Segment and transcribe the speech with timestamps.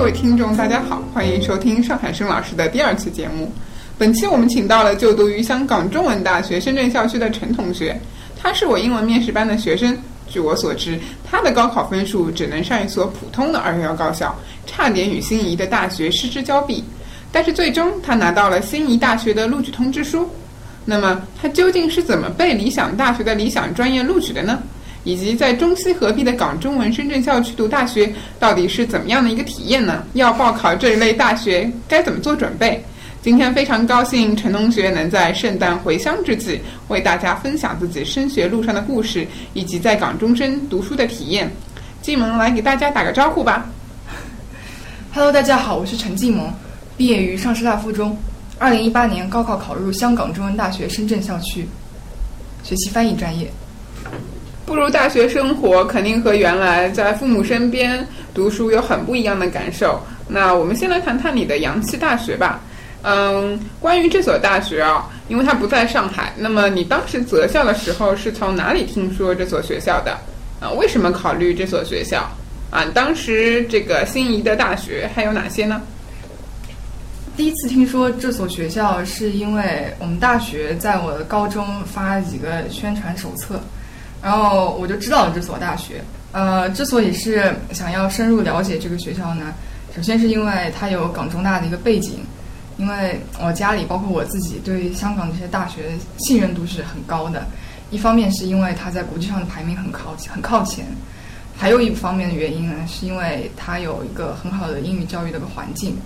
[0.00, 3.52] 各位听众，大家好，欢迎收听上海生老师的第二期节目。
[3.98, 8.00] 本期我们请到了就读于香港中文大学深圳校区的陈同学，
[8.34, 9.94] 他是我英文面试班的学生。
[10.26, 14.34] 据我所知，他的高考分数只能上一所普通的二幺幺高校，
[14.66, 16.82] 差点与心仪的大学失之交臂。
[17.30, 20.26] 但是最终他拿到了心仪大学的录取通知书。
[20.86, 24.62] 那么他究竟是怎么被理想大学的理想专业录取的呢？
[25.10, 30.04] 以及在中西合璧的港中文深圳校区读大学到底是怎么样的一个体验呢？
[30.12, 32.80] 要报考这一类大学该怎么做准备？
[33.20, 41.50] 今天非常高兴陈同学能在圣诞回乡之际为大家分享自己升学路上的故事以及在港中深读书的体验。
[42.00, 43.68] 进门来给大家打个招呼吧。
[45.12, 46.54] Hello，大家好，我是陈继萌，
[46.96, 48.16] 毕业于上师大附中，
[48.60, 51.66] 二零一八年高考考入香港中文大学深圳校区，
[52.62, 53.50] 学习翻译专业。
[54.70, 60.00] 步入大学生活，肯定和原来在父母身边读书有很不一样的感受。
[60.28, 62.60] 那我们先来谈谈你的洋气大学吧。
[63.02, 70.16] 嗯，关于这所大学啊，因为它不在上海，那么你当时择校的时候是从哪里听说这所学校的？
[70.60, 72.30] 啊，为什么考虑这所学校？
[72.70, 75.82] 啊，当时这个心仪的大学还有哪些呢？
[77.36, 83.60] 第一次听说这所学校，是因为我们大学在我的高中发了几个宣传手册。
[84.22, 86.02] 然后我就知道了这所大学。
[86.32, 89.52] 呃，之所以是想要深入了解这个学校呢，
[89.96, 92.20] 首先是因为它有港中大的一个背景，
[92.76, 97.44] 因为我家里包括我自己对香港这些大学信任度是很高的。
[97.90, 100.86] 一方面是因为它在国际上的排名很靠很靠前，
[101.56, 105.96] 还有一方面的原因呢，是因为它有一个很好的英语教育的一个环境，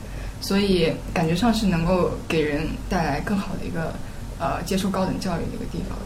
[0.40, 3.92] 所以感觉上是能够给人带来更好的一个
[4.38, 5.98] 呃接受高等教育的一个地方。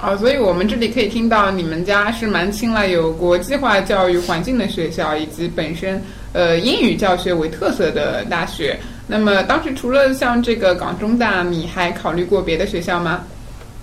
[0.00, 6.00] 啊，所以我们这里可以听到你们家是蛮青睐有国际化教育环境的学校，以及本身
[6.32, 8.78] 呃英语教学为特色的大学。
[9.08, 13.22] 那么当时除了像这个港中大，你还考虑过别的学校吗？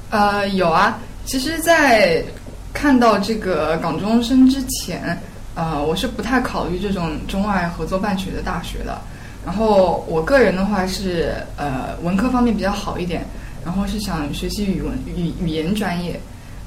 [0.10, 0.98] 呃，有啊。
[1.26, 2.24] 其实，在
[2.72, 5.20] 看到这个港中生之前，
[5.56, 9.02] 呃，我是不太考虑这种中外合作办学的大学的。
[9.44, 13.26] 然后我个人的话是呃文科方面比较好一点。
[13.66, 16.20] 然后是想学习语文语语言专业，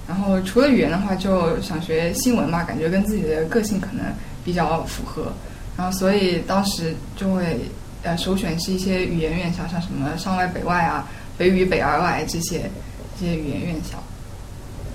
[0.09, 4.05] 然后除了语言的话，就想学新闻嘛，感觉跟自己的个性可能
[4.45, 5.33] 比较符合。
[5.77, 7.61] 然后所以当时就会
[8.03, 11.07] 呃首选是一些语言院校，像什么上外北外啊、
[11.39, 12.69] 北语北二外这些
[13.19, 14.03] 这些语言院校。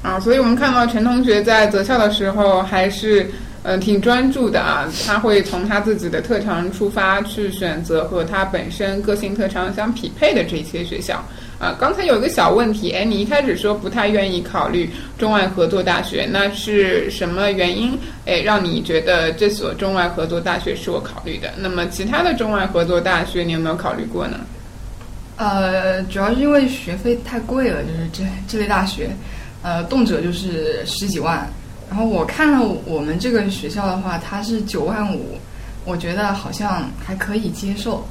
[0.02, 3.32] 啊，所以我们看到陈同学在择校的时候还是
[3.64, 11.24] 嗯挺专注的啊，他会从他自己的特长出发去选择和他本身个性特长相匹配的这些学校。
[11.64, 17.98] 啊，刚才有一个小问题，哎，你一开始说不太愿意考虑中外合作大学，那是什么原因？
[18.26, 21.54] 哎，让你觉得这所中外合作大学是我考虑的？
[21.58, 24.42] 那么其他的中外合作大学，你有没有考虑过呢？
[25.38, 29.12] 呃，主要是因为学费太贵了，就是这这类大学，
[29.62, 31.50] 呃，动辄就是十几万。
[31.90, 35.38] 然后我看了我们这个学校的话，它是九万五，
[35.86, 38.06] 我觉得好像还可以接受，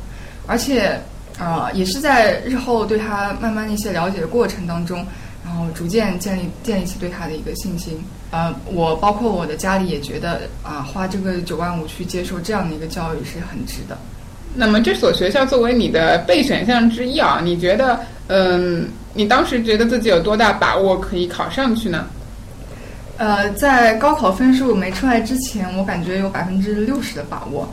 [0.47, 0.99] 而且。
[1.43, 5.05] 啊，也是在日后对他慢慢的一些了解的过程当中，
[5.45, 8.01] 然后逐渐建立建立起对他的一个信心。
[8.31, 13.99] 呃，我包括我的家里也觉得啊，花这个九万五去接受这样的一个教育是很值的。
[14.55, 17.99] 那么这所学校作为你的备选项之一啊，你觉得，
[18.29, 22.07] 嗯，你当时觉得自己有多大把握可以考上去呢？
[23.19, 27.69] 呃，在高考分数没出来之前，我感觉有百分之六十的把握。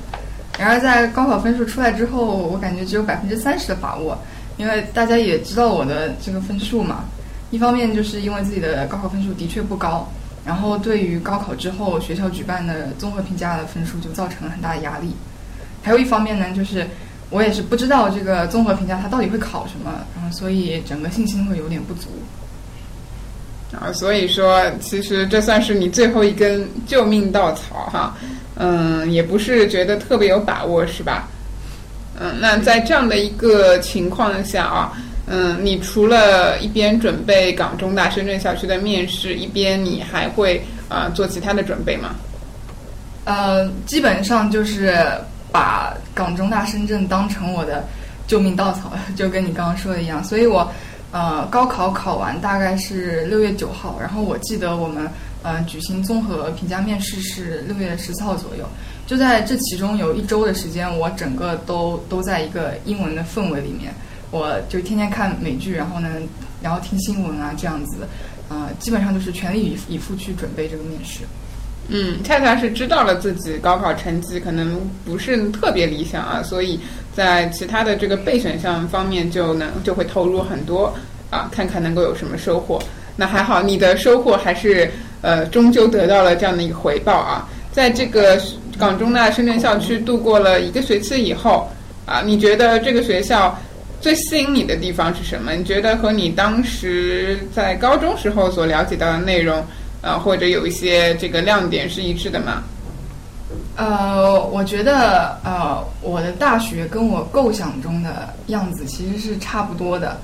[0.59, 4.17] 然而，在高考分数出来之后，我感觉只有百分之三十的把握，
[4.57, 7.05] 因为大家也知道我的这个分数嘛。
[7.49, 10.05] 一方面就是因为自己的高考分数的确不高，
[10.45, 15.15] 然后对于高考之后学校举办的综合评价的分数就造成了很大的压力。
[15.81, 16.85] 还有一方面呢，就是
[17.29, 22.09] 我也是不知道这个综合评价它到底会考什么，然后所以整个信心会有点不足。
[23.71, 28.17] 啊，所以说，其实这算是你最后一根救命稻草哈。
[28.61, 31.29] 嗯，也不是觉得特别有把握，是吧？
[32.19, 34.91] 嗯，那在这样的一个情况下啊，
[35.27, 42.15] 嗯，你除了一边准备港中大深圳校区的面试，一边你还会啊做其他的准备吗？
[43.23, 44.93] 呃，基本上就是
[45.53, 47.87] 把港中大深圳当成我的
[48.27, 50.21] 救命稻草，就跟你刚刚说的一样。
[50.21, 50.69] 所以我
[51.13, 55.09] 呃高考考完大概是六月九号，然后我记得我们。
[55.41, 58.65] 呃，举行综合评价面试是六月十四号左右，
[59.07, 63.93] 就在这其中有一周的时间，我整个都都在一个英文的氛围里面，
[64.31, 66.09] 我就天天看美剧，然后呢，
[66.61, 68.07] 然后听新闻啊，这样子，
[68.49, 71.21] 呃，基本上就是全力以以赴去准备这个面试。
[71.87, 76.79] 嗯，恰恰是知道了自己高考成绩可能不是特别理想啊，所以
[77.15, 80.93] 在其他的这个备选项方面就能就会投入很多
[81.31, 82.79] 啊，看看能够有什么收获。
[83.19, 84.89] 那还好，你的收获还是
[85.21, 87.49] 呃，终究得到了这样的一个回报啊。
[87.69, 88.41] 在这个
[88.79, 91.69] 港中大深圳校区度过了一个学期以后
[92.05, 93.59] 啊，你觉得这个学校
[93.99, 95.51] 最吸引你的地方是什么？
[95.51, 99.61] 你觉得和你当时在高中时候所了解到的内容？
[100.01, 102.63] 呃，或者有一些这个亮点是一致的吗？
[103.75, 110.17] 呃，我觉得呃，我的大学跟我构想中的样子其实是差不多的。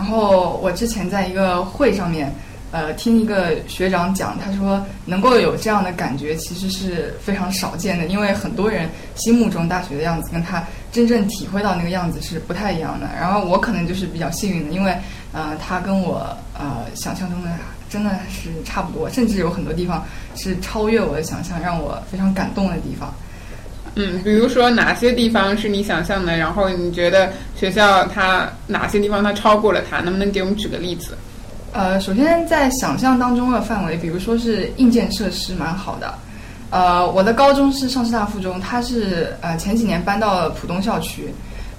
[0.00, 2.34] 然后我之前在一个会上面，
[2.72, 13.06] 呃，听一个学长讲，他说能够有这样的感觉，其实是非常少见的，因为很多人心目中大学的样子跟他真正体会到那个样子是不太一样的。
[13.14, 14.96] 然后我可能就是比较幸运的，因为
[15.34, 17.50] 呃，他跟我呃想象中的。
[17.90, 20.04] 真的是差不多，甚至有很多地方
[20.36, 23.12] 是超越我的想象，让我非常感动的地方。
[24.00, 26.36] 嗯，比如说哪些地方是你想象的？
[26.38, 30.00] 然后你觉得学校它哪些地方它超过了它？
[30.00, 31.16] 能不能给我们举个例子？
[31.72, 36.14] 呃，首先在想象当中的范围，比如说是硬件设施蛮好的。
[36.70, 41.28] 呃，我的高中是上师大附中，它是呃前几年搬到了浦东校区，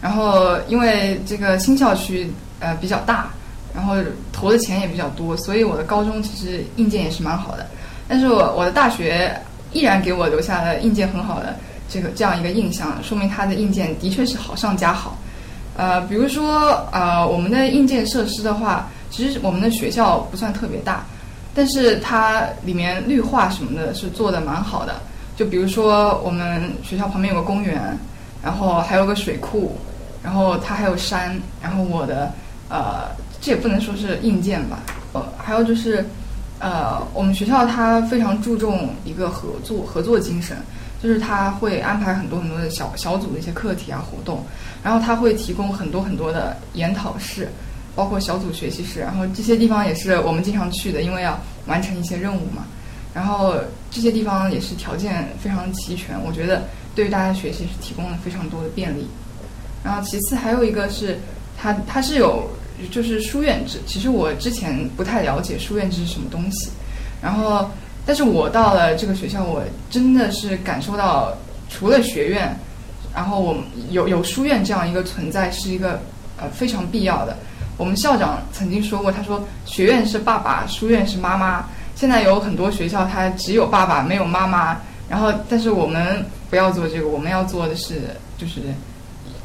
[0.02, 3.32] 然后因为这个新校区呃比较大。
[3.74, 3.96] 然后
[4.34, 7.66] 投的钱也比较多，所以我的高中其实硬件也是蛮好的。
[8.06, 9.34] 但是我我的大学
[9.72, 11.56] 依然给我留下了硬件很好的
[11.92, 15.18] 这个这样一个印象，说明它的硬件的确是好上加好。
[15.76, 21.04] 呃，比如说呃，我们的硬件设施的话，其实我们的学校不算特别大，
[21.54, 25.02] 但是它里面绿化什么的是做的蛮好的。
[25.36, 27.98] 就比如说我们学校旁边有个公园，
[28.42, 29.76] 然后还有个水库，
[30.24, 32.32] 然后它还有山，然后我的
[32.70, 33.10] 呃。
[33.44, 34.78] 这也不能说是硬件吧，
[35.14, 36.06] 呃，还有就是，
[36.60, 40.56] 呃，我们学校它非常注重一个合作合作精神，
[41.02, 44.44] 就是它会安排很多很多的小小组的一些课题啊活动，
[44.84, 47.50] 然后它会提供很多很多的研讨室，
[47.96, 52.66] 包括小组学习室，然后这些地方也是我们经常去的，因为要完成一些任务嘛，
[53.14, 53.56] 然后
[53.90, 56.64] 这些地方也是条件非常齐全，我觉得
[56.96, 59.08] 对于大家学习是提供了非常多的便利，
[59.84, 61.20] 然后其次还有一个是
[61.58, 62.50] 它它是有。
[62.90, 66.72] 就是书院制，其实我之前不太了解书院制是什么东西，
[67.22, 67.70] 然后，
[68.06, 71.34] 但是我到了这个学校，我真的是感受到，
[71.70, 72.56] 除了学院，
[73.14, 76.00] 然后我们有有书院这样一个存在，是一个
[76.38, 77.38] 呃非常必要的。
[77.78, 81.66] 我们校长曾经说过，他说学院是爸爸，书院是妈妈。
[81.96, 84.78] 现在有很多学校，它只有爸爸没有妈妈，
[85.10, 88.02] 然后但是我们不要做这个，我们要做的是
[88.38, 88.62] 就是。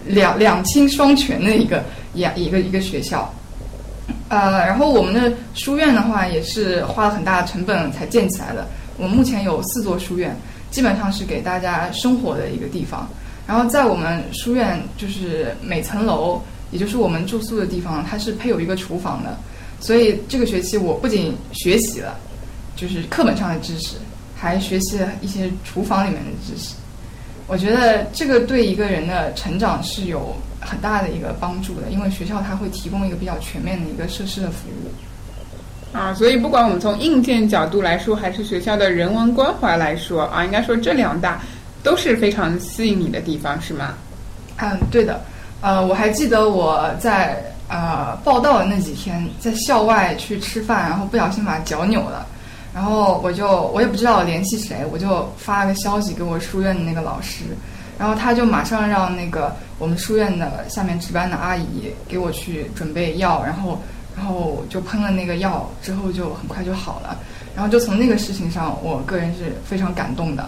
[0.08, 1.82] 两两清双全的一个
[2.14, 3.28] 一一个一个学校，
[4.28, 8.66] 呃，然后我们的书院的话也是花了很大的成本才建起来的。
[8.98, 10.36] 我们目前有四座书院，
[10.70, 13.08] 基本上是给大家生活的一个地方。
[13.46, 16.40] 然后在我们书院，就是每层楼，
[16.72, 19.36] 也就是我们住宿的地方，它是配有一个厨房的。
[19.78, 22.18] 所以这个学期我不仅学习了，
[22.74, 23.96] 就是课本上的知识，
[24.34, 26.74] 还学习了一些厨房里面的知识。
[27.46, 35.96] 我觉得这个对一个人的成长是有很大的一个帮助的，因为学校它会提供一个比较全面的一个设施的服务。
[35.96, 41.40] 啊，所以不管我们从硬件角度来说，还是学校的人文关怀来说，啊，应该说这两大
[41.82, 43.94] 都是非常吸引你的地方，是吗？
[44.58, 45.20] 嗯，对的。
[45.62, 52.26] 呃，我还记得我在呃报道的那几天，在校外去吃饭，然后不小心把脚扭了。
[52.76, 57.44] 然后我就我也不知道联系谁，我就发了个消息给我书院的那个老师，
[57.98, 63.80] 然后他就马上让那个我们书院的下面值班的阿姨给我去准备药，然后
[64.14, 67.16] 然后就喷了那个药，之后就很快就好了。
[67.54, 70.46] 然后就从那个事情上，我个人是非常感动的。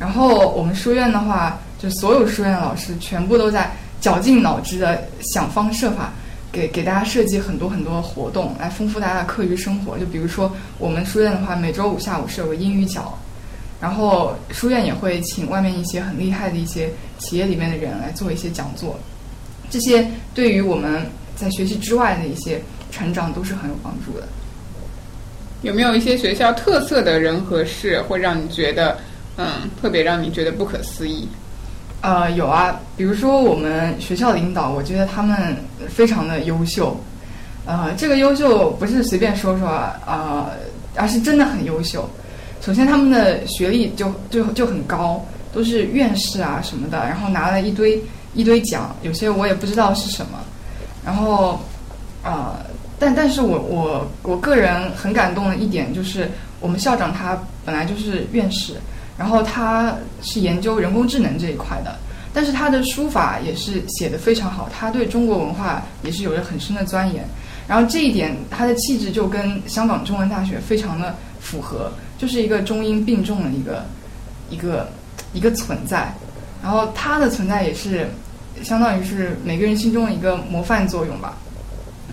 [0.00, 6.10] 然后我们书院的话，就所有书院老师全部都在绞尽脑汁的想方设法。
[6.52, 9.98] 给给大家设计很多很多活动，来丰富大家的课余生活。
[9.98, 13.18] 就比如说，我们书院的话，每周五下午是有个英语角，
[13.80, 18.98] 然后书院也会请外面一些很厉害的一些企业里面的人来做一些讲座。
[19.70, 24.28] 这些对于我们在学习之外的一些成长都是很有帮助的。
[25.62, 28.98] 有没有一些学校特色的人和事，会让你觉得，
[29.38, 31.26] 嗯，特别让你觉得不可思议？
[32.02, 35.56] 呃，有啊，比如说我们学校领导，我觉得他们
[35.88, 36.96] 非常的优秀。
[37.64, 40.50] 呃，这个优秀不是随便说说啊，
[40.96, 42.10] 而是真的很优秀。
[42.60, 48.02] 首先，他们的学历就就就很高，都是院士啊什么的，然后拿了一堆
[48.34, 50.40] 一堆奖，有些我也不知道是什么。
[51.04, 51.60] 然后，
[52.24, 52.56] 呃、
[52.98, 56.28] 但但是我我我个人很感动的一点就是，
[56.58, 58.74] 我们校长他本来就是院士，
[59.22, 61.96] 然后他是研究人工智能这一块的，
[62.34, 67.24] 但是他的书法也是写的非常好，他对中国文化也是有着很深的钻研。
[67.68, 73.86] 然后这一点，他的气质就跟香港中文大学非常的符合，就是一个中英并重的一个
[74.50, 74.88] 一个
[75.32, 76.12] 一个存在。
[76.60, 78.08] 然后他的存在也是
[78.64, 81.38] 相当于是每个人心中的一个模范作用吧。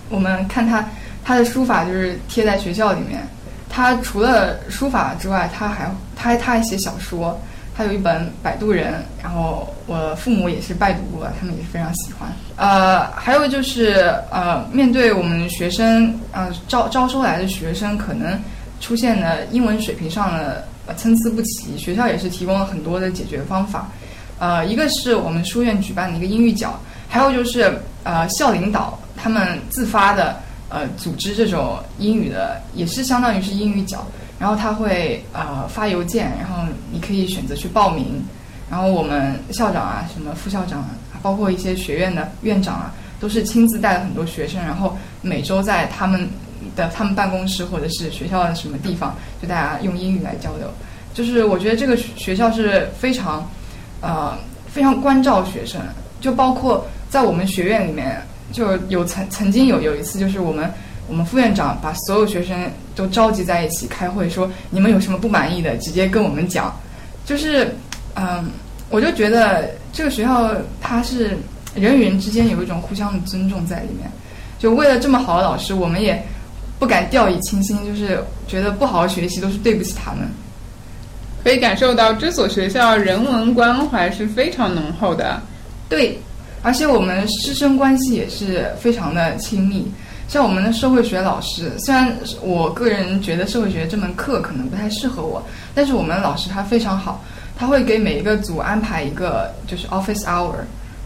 [0.10, 0.88] 我们看他
[1.26, 3.28] 他的书法就是贴在学校里面，
[3.70, 5.86] 他除了书法之外，他还
[6.16, 7.40] 他还他还写小说，
[7.78, 12.28] 他有一本《摆渡人》，然后我父母也是拜读过，他们也是非常喜欢。
[12.58, 18.38] 呃，还有就是呃，面对我们学生呃招招收来的学生可能
[18.82, 23.88] 出现的英文水平上的呃参差不齐，学校也是提供了很多的解决方法。
[24.40, 30.38] 呃，一个是我们书院举办的一个英语角，还有就是呃校领导他们自发的
[30.70, 34.06] 呃组织这种英语的，也是相当于是英语角，
[34.40, 38.24] 然后他会呃发邮件，然后你可以选择去报名，
[38.70, 40.90] 然后我们校长啊、什么副校长啊，
[41.22, 46.28] 包括一些学院的院长啊，都是亲自带了很多学生，然后每周在他们
[46.76, 50.72] 的他们办公室或者是学校的什么地方，就大家用英语来交流。
[51.14, 53.48] 就是我觉得这个学校是非常。
[54.02, 54.34] 呃，
[54.66, 55.82] 非常关照学生，
[56.22, 60.72] 就包括在我们学院里面，就有曾曾经有有一次，就是我们
[61.08, 66.76] 我们副院长把所有学生都召集在一起开会，说你们有什么不满意的，直接跟我们讲。
[67.26, 67.76] 就是，
[68.16, 68.50] 嗯、
[68.90, 70.52] 我就觉得这个学校
[70.82, 71.38] 它是
[71.76, 74.10] 人与人之间有一种互相的尊重在里面。
[74.58, 76.22] 就为了这么好的老师，我们也
[76.80, 80.28] 不敢掉以轻心，就是觉得不好好学习都是对不起他们。
[81.44, 85.42] 可以感受到这所学校人文关怀是非常浓厚的。
[85.88, 86.20] 对，
[86.62, 89.90] 而且我们师生关系也是非常的亲密。
[90.28, 97.24] 像我们的社会学老师，虽然我个人觉得社会学这门课可能不太适合我，但是我们老师他非常好，
[97.58, 100.54] 他会给每一个组安排一个就是 office hour，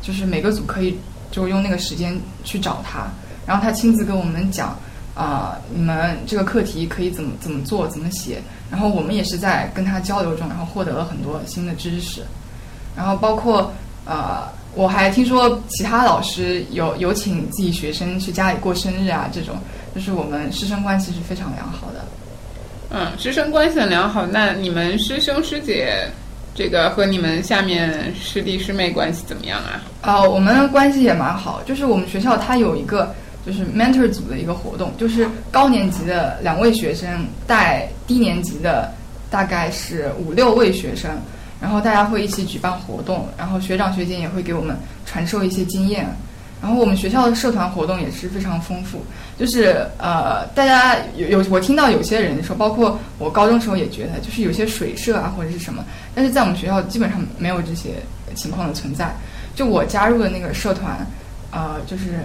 [0.02, 0.98] 就是每个组可以
[1.32, 3.08] 就用那个时间去找他，
[3.46, 4.78] 然后他亲自跟我们讲
[5.16, 8.42] 啊、你们这个课题可以怎么怎么做，怎么写，
[8.72, 12.24] 然后我们也是在跟他交流中，然后获得了很多新的知识，
[12.96, 13.72] 然后包括
[14.06, 19.56] 呃，我还听说其他老师有有请自己学生去家里过生日啊，这种
[19.94, 22.06] 就是我们师生关系是非常良好的。
[22.90, 24.26] 嗯，师生关系很良好。
[24.26, 26.08] 那你们师兄师姐，
[26.54, 29.82] 这个和你们下面师弟师妹关系怎么样啊？
[30.02, 33.14] 呃，我们关系也蛮好，就是我们学校它有一个
[33.46, 38.92] 就是 mentor 组的一个活动，就是高年级的两位学生带低年级的
[39.30, 41.12] 大概是五六位学生，
[41.64, 46.06] 然后大家会一起举办活动，然后学长学姐也会给我们传授一些经验。
[46.62, 49.02] 然后我们学校的社团活动也是非常丰富，
[49.40, 57.92] 就是呃，大家有有我听到有些人说，包括我高中时候也觉得，就是有些水社啊或者是什么，但是在我们学校基本上没有这些
[58.36, 59.14] 情况的存在。
[59.56, 61.06] 就我加入的那个社团，
[61.52, 62.20] 呃，就是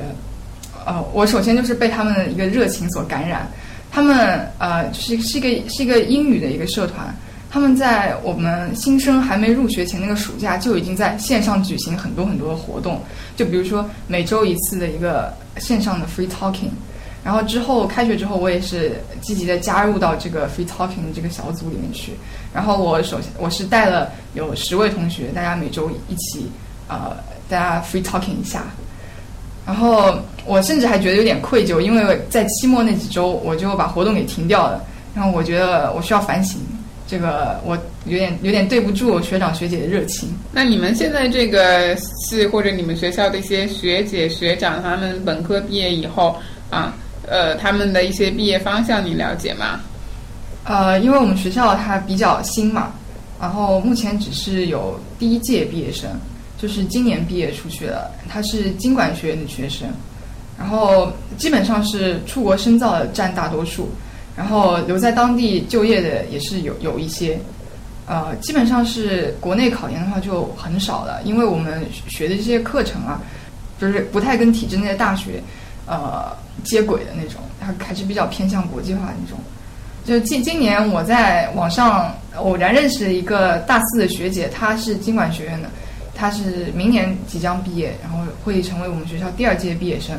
[0.84, 3.46] 呃，我首先就是被他们的一个热情所感染，
[3.90, 7.14] 他们呃，就是是一个是一个英语的一个社团，
[7.50, 13.00] 他们在我们新生还没入学前那个暑假就已经在线上举行很多很多的活动，
[13.36, 16.68] 就比如说每周一次的一个线上的 free talking，
[17.24, 22.12] 然后之后开学之后，我也是积极的加入到这个 free talking 的这个小组里面去，
[22.52, 26.50] 然后我首先我是带了有十位同学，大家每周一起
[26.86, 27.16] 呃，
[27.48, 28.64] 大家 free talking 一下。
[29.66, 34.82] 然后我甚至还觉得有点愧疚，因为在期末那几周我就把活动给停掉了。
[35.14, 36.60] 然后我觉得我需要反省，
[37.08, 37.74] 这个我
[38.04, 40.28] 有点有点对不住学长学姐的热情。
[40.52, 46.36] 那你们现在这个系或者你们学校的一些学姐学长，他们本科毕业以后
[46.68, 46.94] 啊，
[47.26, 49.80] 呃，他们的一些毕业方向你了解吗？
[50.64, 52.92] 呃，因为我们学校它比较新嘛，
[53.40, 56.10] 然后目前只是有第一届毕业生，
[56.60, 59.88] 就是今年毕业出去了，他是经管学院的学生，
[60.58, 63.88] 然后基本上是出国深造的占大多数，
[64.38, 67.36] 然后留在当地就业的也是有有一些，
[68.06, 73.20] 呃，基本上是国内考研的话就很少了，因为我们学的这些课程啊，
[73.80, 75.42] 就是不太跟体制内的大学
[75.86, 76.30] 呃
[76.62, 79.36] 接轨的那种，它还是比较偏向国际化那种。
[80.04, 85.68] 就今今年我在网上偶然认识一个大四的学姐，她是经管学院的，
[86.14, 90.16] 她是明年即将毕业，然后会成为我们学校第二届毕业生。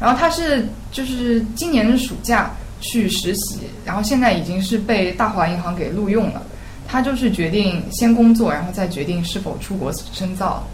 [0.00, 6.42] 然后她是就是今年的暑假去实习，然后现在已经是被大华银行给录用了。
[6.88, 10.66] 他就是决定先工作，然后再决定是否出国深造。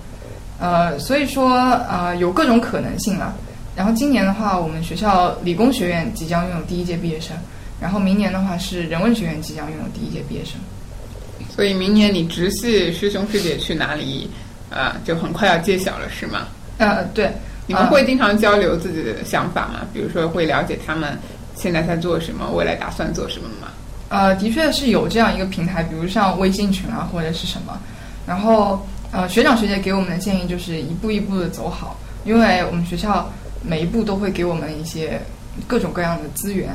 [0.58, 1.58] 呃，所以说
[1.90, 3.34] 呃有各种可能性了。
[3.76, 7.36] 然后今年的话，我们学校理工学院即将拥有第一届毕业生，
[7.78, 10.54] 然后明年的话是人文学院即将拥有第一届毕业生。
[11.54, 14.30] 所以明年你直系师兄师姐去哪里，
[14.70, 16.48] 呃，就很快要揭晓了，是吗？
[16.78, 17.30] 呃，对，
[17.66, 19.80] 你们会经常交流自己的想法吗？
[19.92, 21.18] 比如说会了解他们
[21.56, 23.68] 现在在做什么，未来打算做什么吗？
[24.08, 27.76] 呃，的确是有这样一个平台，比如像微信群啊，或者是什么。
[28.25, 33.28] 然后，呃，学长学姐给我们的建议就是一步一步的走好，因为我们学校
[33.62, 35.20] 每一步都会给我们一些
[35.66, 36.68] 各种各样的资源。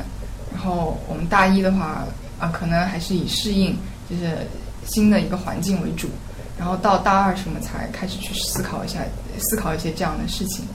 [0.52, 2.06] 然后我们大一的话，
[2.40, 3.78] 啊，可能还是以适应
[4.10, 4.36] 就是
[4.86, 6.10] 新的一个环境为主。
[6.60, 9.00] 然后到大二什么才开始去思考一下，
[9.40, 10.66] 思考一些这样的事情。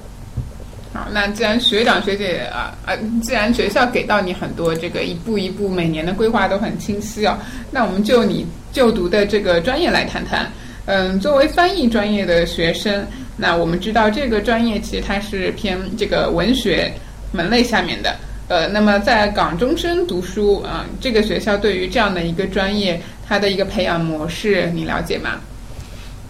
[0.93, 7.37] 好，那既然学长学姐啊啊，既然学校给到你很多这个一步一步每年的规划都很清晰哦，
[7.71, 10.50] 那我们就你就读的这个专业来谈谈。
[10.87, 13.05] 嗯，作为翻译专业的学生，
[13.37, 16.90] 那我们知道这个专业其实它是偏这个文学
[17.31, 18.16] 门类下面的。
[18.49, 25.40] 呃，那么在港中生读书啊，这个学校对于这样的一个专业，它的一个培养模式，你了解吗？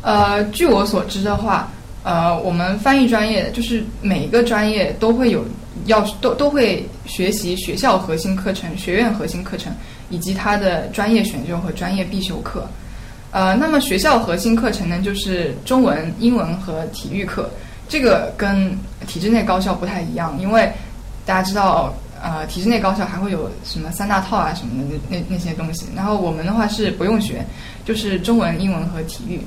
[0.02, 1.70] 呃，据我所知的话。
[2.06, 5.44] 呃，我们翻译专业就是每一个专业都会有
[5.86, 9.74] 要都都会学习学校核心课程、学院核心课程
[10.08, 12.64] 以及它的专业选修和专业必修课。
[13.32, 17.50] 呃，那么学校核心课程呢，就是中文、英文和体育课。
[17.88, 18.70] 这个跟
[19.08, 20.70] 体制内高校不太一样，因为
[21.24, 25.86] 大家知道，呃，体制内高校还会有什么三大套啊什么的那那那些东西。
[25.96, 27.44] 然后我们的话是不用学，
[27.84, 29.40] 就是中文、英文和体育。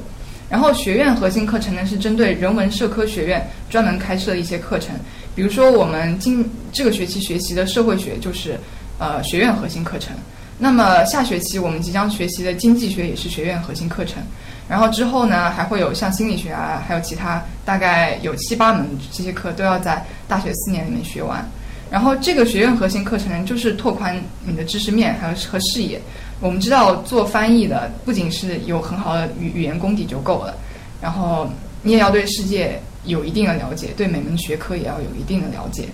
[0.50, 4.96] 然后学院核心课程呢是针对人文社科学院专门开设的一些课程，
[5.36, 8.60] 比如说我们今这个学期学习的社会学就是
[8.98, 10.16] 呃学院核心课程，
[10.58, 14.24] 那么下学期我们即将学习的经济学也是学院核心课程，
[14.68, 21.48] 然后之后呢还会有像心理学啊，还有其他大概有七八门这些课都要在大学四年里面学完，
[21.92, 26.02] 然后这个学院核心课程就是拓宽你的知识面还有和视野。
[26.40, 30.56] 我们知道做翻译的不仅是有很好的语语言功底就够了，
[31.02, 31.50] 然后
[31.82, 35.86] 你也要对世界有一定的了解，对每门学科也要有一定的了解。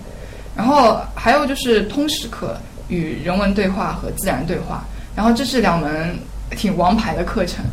[0.56, 2.56] 然后还有就是通识课
[2.88, 6.16] 与人文对话和自然对话，然后这是两门
[6.52, 7.64] 挺王牌的课程，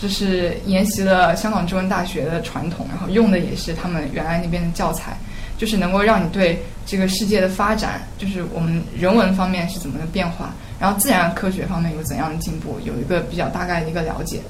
[0.00, 5.18] 就是沿袭了香港中文大学的传统，然后用的也是他们原来那边的教材，
[5.58, 10.54] 就是能够让你对这个世界的发展，就是我们人文方面是怎么的变化。
[10.82, 14.40] 然后自然科学方面有怎样的进步，有一个比较大概的一个了解。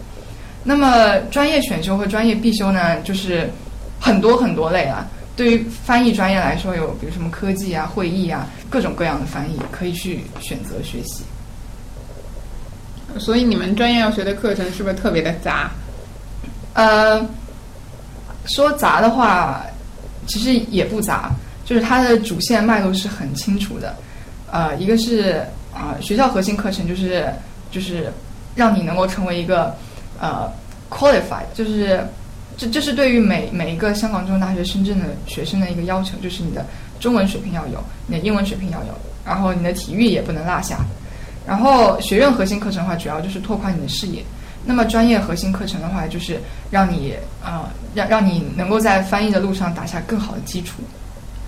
[0.64, 3.51] 那么专业选修和专业必修呢，就是
[4.01, 5.07] 很多很多类啊。
[5.37, 11.23] 对于翻译专业来说，有比如什么科技啊、会议啊，各种各样的翻译可以去选择学习。
[13.18, 15.71] 所以你们专业要学的课程是不是特别的杂？
[16.73, 17.21] 呃，
[18.47, 19.62] 说杂的话，
[20.27, 21.31] 其实也不杂，
[21.66, 23.95] 就是它的主线脉络是很清楚的。
[24.51, 25.45] 呃，一个是。
[25.75, 27.33] 啊，学校核心课程就是
[27.71, 28.13] 就是
[28.55, 29.75] 让你能够成为一个
[30.21, 30.51] 呃
[30.91, 32.07] qualified，就是
[32.57, 36.65] 这这是对于每每一个香港中文大学深圳的学生的一个要求，就是你的
[37.01, 40.79] 中文水平要有，你的英文水平要有，然后你的体育也不能落下。
[41.47, 44.23] 然后学院核心课程的话，主要就是拓宽你的视野。
[44.65, 46.39] 那么专业核心课程的话，就是
[46.71, 50.83] 让你啊让让你能够在翻译的路上打下更好的基础。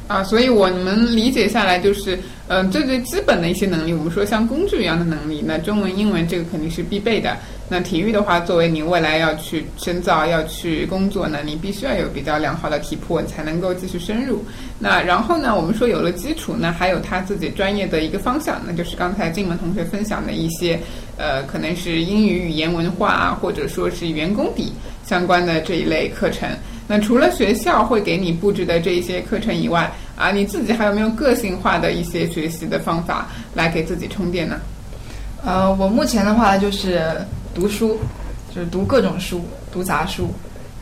[0.07, 7.37] 啊，所以我们理解下来就是，嗯，最最基本的一些能力，我们说像工具一样的能力，那中文、英文这个肯定是必备的。
[7.71, 14.45] 那体育的话，作为你未来要去深造、要去工作呢，你必须要有比较良好的体魄，才能够继续深入。
[14.79, 20.79] 那然后呢，我们说有了基础呢，还有他自己专业的一个方向，那就是刚才静门同学分享的一些，
[21.17, 24.71] 呃，可能是英语语言文化啊，或者说是语言功底
[25.07, 26.49] 相关的这一类课程。
[26.87, 34.61] 那除了学校会给你布置的这一些课程以外，啊，你自己还有没有个性化的一些学习的方法来给自己充电呢？
[35.45, 37.03] 呃，我目前的话就是
[37.55, 37.99] 读书，
[38.55, 40.31] 就是读各种书，读杂书。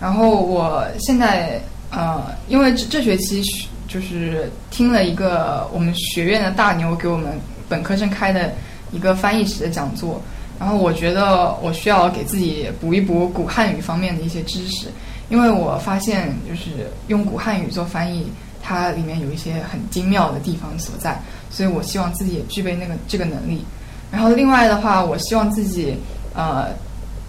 [0.00, 3.42] 然后我现在呃，因为这这学期
[3.86, 8.52] 就是听了一个我们学院的大牛给我们本科生开的
[8.90, 10.20] 一个翻译史的讲座，
[10.62, 14.86] 然后我觉得我需要给自己补一补古汉语方面的一些知识。
[15.28, 18.30] 因为我发现，就是用古汉语做翻译，
[18.62, 21.20] 它里面有一些很精妙的地方所在，
[21.50, 23.64] 所以我希望自己也具备那个这个能力。
[24.12, 25.96] 然后另外的话，我希望自己
[26.32, 26.68] 呃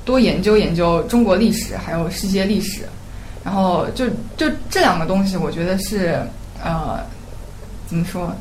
[0.05, 2.83] 多研究研究中国历史，还有世界历史。
[3.43, 6.21] 然后就就这两个东西，我觉得是
[6.63, 6.99] 呃
[7.87, 8.31] 怎么说，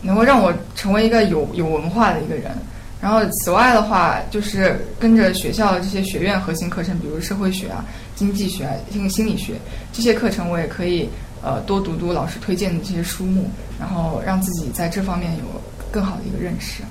[0.00, 2.52] 能够让我成为一个有有文化的一个人。
[3.00, 7.84] 然后此外的话，就是跟着学校的这些学院核心课程，比如社会学啊。
[8.16, 9.54] 经济学、啊心心理学
[9.92, 11.08] 这些课程，我也可以
[11.40, 15.44] 呃多读读老师推荐的这些书目，然后让自己在这方面有
[15.92, 16.82] 更好的一个认识。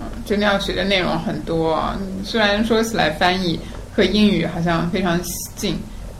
[0.00, 1.94] 嗯，真的要学的内容很多。
[2.24, 3.60] 虽然说起来翻译
[3.94, 5.20] 和英语好像非常
[5.54, 5.76] 近，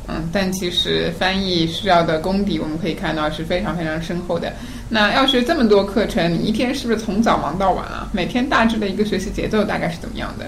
[0.07, 4.53] 嗯，但其实翻译需要的功底，我们可以看到是非常非常深厚的。
[4.89, 8.09] 那要学这么多课程，你一天是不是从早忙到晚啊？
[8.13, 10.47] 每天大致的一个学习节奏大概是怎么样的？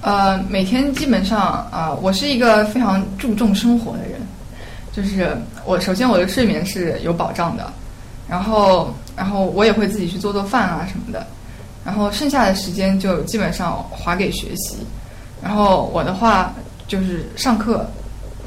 [0.00, 1.40] 呃，每天基本上
[1.72, 4.20] 啊、我是一个非常注重生活的人，
[4.92, 7.72] 就是我首先我的睡眠是有保障的，
[8.28, 11.26] 然后然后我也会自己去做做饭啊什么的，
[11.84, 14.76] 然后剩下的时间就基本上划给学习，
[15.42, 16.54] 然后我的话
[16.86, 17.84] 就是上课，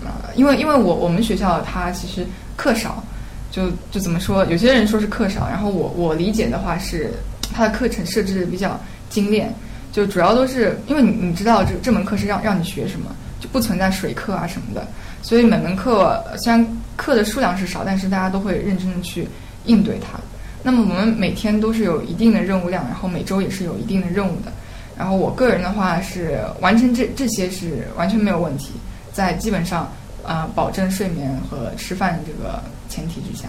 [0.04, 3.04] 呃，因为因为我我们学校它其实课少，
[3.52, 7.12] 就就怎么说，有些人说是课少，然后我我理解的话是
[7.54, 9.54] 它的课程设置得比较精炼。
[9.92, 14.88] 就主要都是因为你你知道这这门课是让让你学什么，就不存在水课啊什么的，
[15.22, 19.28] 所以每门课虽然课的数量是少，但是大家都会认真的去
[19.66, 20.18] 应对它。
[20.64, 24.52] 那么我们每天都是有一定的任务量，然后每周也是有一定的任务的。
[24.98, 28.72] 然后我个人的话是完成这这些是完全没有问题，
[29.14, 29.92] 在基本上
[30.24, 33.48] 呃保证睡眠和吃饭这个前提之下，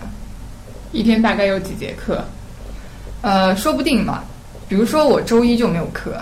[0.93, 2.25] 一天大概有几节课？
[3.23, 4.25] 呃，说不定吧。
[4.69, 6.17] 比如说我周一就没有课，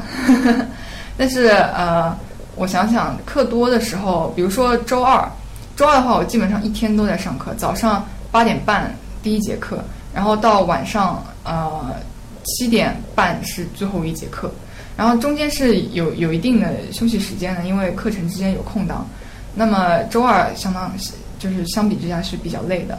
[1.17, 2.15] 但是呃，
[2.57, 5.25] 我想想课多的时候，比如说周二，
[5.77, 11.95] 周二的话我基本上一天都在上课，早上八点半第一节课，然后到晚上呃
[12.45, 14.51] 七点半是最后一节课，
[14.97, 19.07] 然后中间是有有一定的休息时间的，因为课程之间有空档。
[19.55, 22.99] 那么周二相当是就是相比之下是比较累的，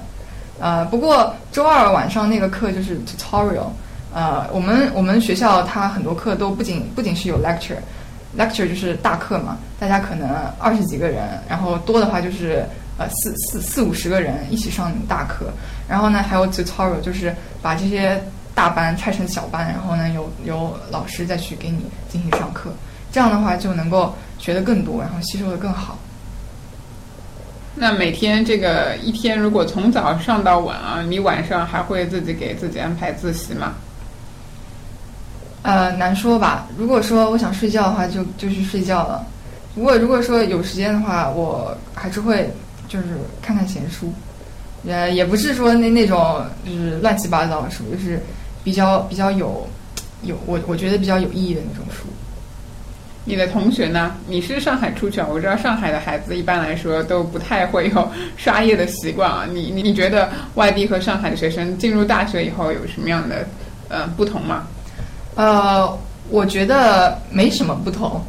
[0.60, 3.68] 呃，不过周二晚上那个课就是 tutorial。
[4.14, 12.66] 呃，我们我们学校它很多课都不仅不仅是有 lecture，lecture 就是大课嘛，大家可能二十几个人，然后多的话就是
[12.98, 15.46] 呃四四四五十个人一起上大课，
[15.88, 18.22] 然后呢还有 tutorial，就是把这些
[18.54, 22.70] 大班拆成小班，然后呢有有老师再去给你进行上课，
[23.14, 25.98] 这样的话就能够学得更多，然后吸收得更好。
[27.74, 33.74] 那每天这个一天如果从早上到晚啊，你晚上还会自己给自己安排自习吗？
[35.64, 36.68] 呃，难说吧。
[36.78, 39.26] 如果说我想睡觉的话，就就去睡觉了。
[39.74, 42.50] 不过如果说有时间的话，我还是会
[42.90, 43.06] 就是
[43.42, 44.12] 看看闲书，
[44.86, 48.22] 呃，也不是说那那种就是乱七八糟的书，就是
[48.64, 49.66] 比较比较有
[50.24, 52.08] 有我我觉得比较有意义的那种书。
[53.24, 54.16] 你的同学呢？
[54.28, 55.28] 你是上海出去啊？
[55.30, 59.46] 我知道上海的孩子一般来说都不太会有刷夜的习惯啊。
[59.52, 63.48] 你你你觉得外地和上海的学生进入大学以后有什么样的
[63.90, 64.68] 呃不同吗？
[65.36, 65.98] 呃，
[66.30, 68.20] 我觉得没什么不同，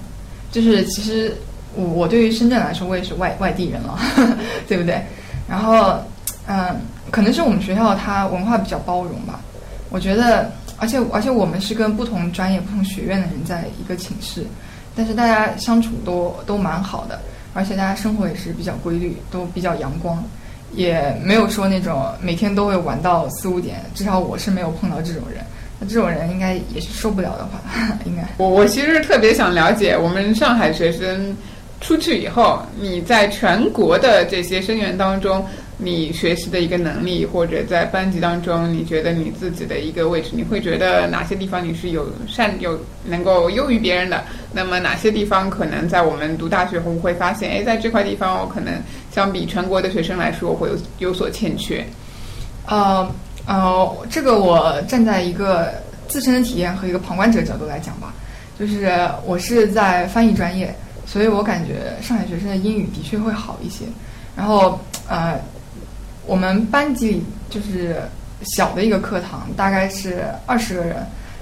[0.50, 1.34] 就是其实
[1.74, 3.98] 我我对于深圳来说，我也是外外地人了，
[4.68, 5.02] 对不对？
[5.48, 5.98] 然后，
[6.46, 9.40] 嗯、可能是我们学校它文化比较包容吧。
[9.90, 14.46] 我觉得，而且而且我们是跟不同专业、不同学院的人在一个寝室，
[14.94, 17.18] 但是大家相处都都蛮好的，
[17.54, 20.22] 而且大家生活也是比较规律，都比较阳光，
[20.72, 25.44] 也没有说那种每天都会玩到四五点，至少我是没有碰到这种人。
[25.78, 27.60] 那这种人应该也是受不了的话，
[28.06, 28.22] 应该。
[28.36, 31.36] 我我其实特别想了解，我们上海学生
[31.80, 35.44] 出去以后，你在全国的这些生源当中，
[35.82, 44.22] 你学习的一个能力，或者在班级当中，你觉得你自己的一个位置，你会觉得哪些地方你是有善有能够优于别人的？
[44.52, 48.72] 那么哪些地方可能在我们读大学后会发现，哎，在这块地方我可能
[49.10, 51.84] 相比全国的学生来说，会有有所欠缺。
[52.66, 53.10] 呃
[53.46, 55.74] 呃，这个我站在一个
[56.06, 58.14] 自身的体验和一个旁观者角度来讲吧，
[58.56, 58.88] 就是
[59.26, 60.72] 我是在翻译专业，
[61.06, 63.84] 所以我感觉上海学生的英语的确会好一些。
[64.36, 65.38] 然后呃，
[66.26, 67.96] 我们班级里就是
[68.42, 70.96] 小的一个课堂，大概是二十个人，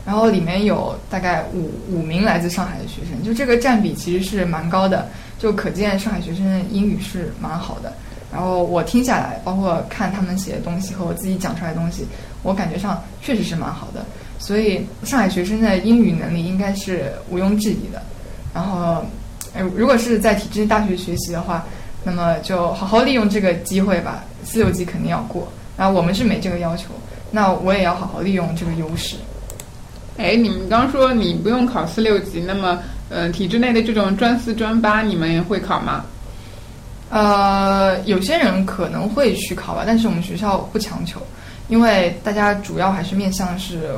[0.07, 7.93] 然后里面有大概五五名来自上海的学生，就这个占比其实是蛮高的，就可见上海学生的英语是蛮好的。
[8.33, 12.07] 然后我听下来，包括看他们写的东西和我自己讲出来的东西，
[12.43, 14.05] 我感觉上确实是蛮好的。
[14.39, 18.01] 所以上海学生的英语能力应该是毋庸置疑的。
[18.55, 19.05] 然后，
[19.75, 21.67] 如果是在体制内大学学习的话，
[22.03, 24.25] 那么就好好利用这个机会吧。
[24.43, 26.87] 四六级肯定要过，然后我们是没这个要求，
[27.31, 29.17] 那我也要好好利用这个优势。
[30.17, 32.79] 哎，你们刚说你不用考四六级，那么，
[33.11, 36.05] 呃，体制内的这种专四、专八，你们会考吗？
[37.11, 41.21] 呃，有些人可能会去考吧，但是我们学校不强求，
[41.69, 43.91] 因为大家主要还是面向是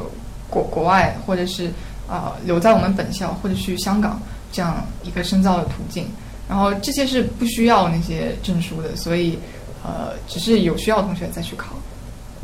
[0.48, 1.70] 国国外或者是
[2.08, 6.06] 啊、留在我们本校或者去香港这样一个深造的途径，
[6.52, 9.38] 然后这些是不需要那些证书的，所以
[9.82, 11.68] 呃，只是有需要的同学再去考。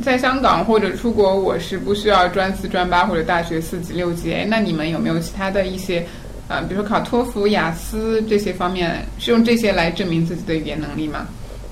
[0.03, 4.33] 在香港或者出国，我是不需要专四、专八或者大学四级、六级。
[4.33, 6.03] 哎，那你们有没有其他的一些，
[6.47, 11.27] 呃，比如说考托福、雅思这些方面，是用这些来证明自己的语言能力吗？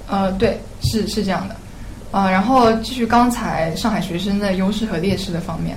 [0.07, 1.55] 呃，对，是是这样的。
[2.11, 5.75] 啊，然后继续刚才上海学生的优势和劣势的方面，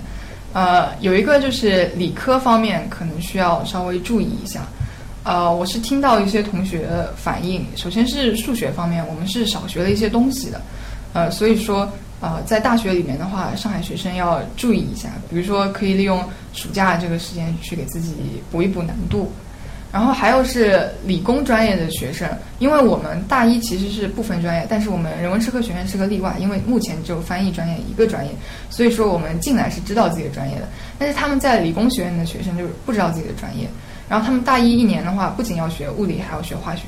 [0.52, 4.60] 呃，有一个就是理科方面可能需要稍微注意一下。
[5.24, 10.60] 呃，我是听到一些同学反映，首先是数学方面，我们是少学了一些东西的，
[11.12, 11.88] 呃，所以说。
[12.22, 18.12] 呃，在大学里面的话，上海学生要注意一下，比如说可以利用暑假这个时间去给自己
[18.52, 19.32] 补一补难度。
[19.90, 22.28] 然后还有是理工专业的学生，
[22.58, 28.30] 因为我们大一其实是不分专业，但是我们人文社科学院是个例外，因为目前只有翻译专业一个专业，
[28.68, 30.68] 所以说我们进来是知道自己的专业的。
[30.98, 33.66] 但是他们在理工学院的学生就是不知道自己的专业，
[34.10, 36.82] 然后他们大一一年的话，不仅要学物理，还要学化学。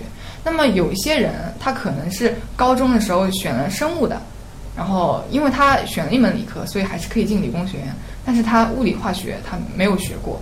[0.44, 4.20] 那么有一些人，他可能是高中的时候选了生物的。
[4.76, 7.94] 然后，因为他选了一门理科，所以还是可以进理工学院。
[8.24, 10.40] 但是他物理化学他没有学过，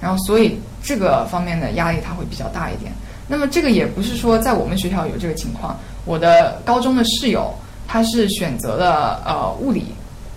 [0.00, 2.92] 然后所以这个方面的压力他会比较大一点。
[3.28, 5.76] 那么这个也不是说在我们学校有这个情况。
[6.04, 7.54] 我的高中的室友
[7.86, 9.86] 他是选择了呃物理，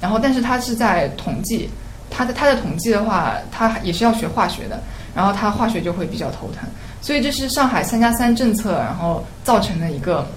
[0.02, 1.70] 然后但是他是在统计，
[2.10, 4.82] 他的他的统计的话，他也是要学化学的，
[5.15, 6.69] 然后他化学就会比较头疼。
[7.01, 10.28] 所以这是上海三加三政策然后造成的一个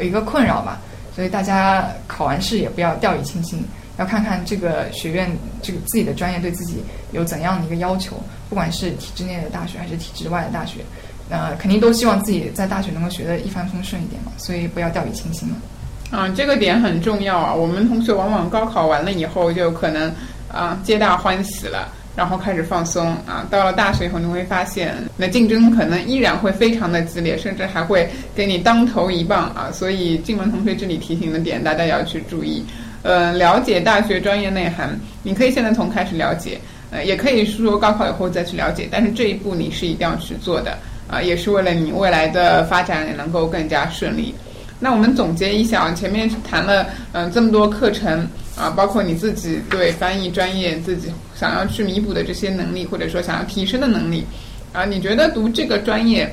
[0.00, 0.80] 一个困扰吧。
[1.14, 3.62] 所以大家考完试也不要掉以轻心，
[3.98, 6.82] 要看看这个学院这个自己的专业对自己
[7.12, 8.16] 有怎样的一个要求。
[8.48, 10.80] 不管是体制内的大学还是体制外的大学，
[11.28, 14.32] 呃，肯定都希望自己在大学能够学得一帆风顺一点嘛。
[14.38, 16.18] 所以不要掉以轻心了。
[16.18, 17.54] 啊，这个点很重要啊！
[17.54, 20.12] 我们同学往往高考完了以后就可能
[20.50, 21.88] 啊皆大欢喜了。
[22.16, 29.70] 然后开始放松啊，到了大学以后，你会发现那竞争可能依然会非常的激烈，甚至还会给你当头一棒啊。
[29.72, 32.64] 所以静文同学这里提醒的点，大家要去注意。
[33.02, 40.76] 呃，了解大学专业内涵，你可以现在从开始了解，呃，也可以说高考以后再去了解，但是这一步你是一定要去做的
[41.08, 44.34] 啊，也是为了你未来的发展能够更加顺利。
[44.78, 48.28] 那我们总结一下，前面谈了嗯这么多课程。
[48.56, 51.08] 啊，包括你自己对翻译专业自己
[51.40, 54.26] 想要去弥补的这些能力，或者说想要提升的能力，
[54.74, 56.30] 啊，你觉得读这个专业，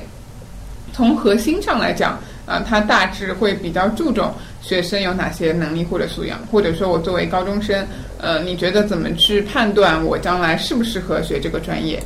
[0.92, 7.86] 从核心上来讲，啊，它大致会比较注重学生有哪些能力或者素养，或者说我作为高中生，
[8.20, 11.98] 呃，你觉得怎么去判断我将来适不适合学这个专业？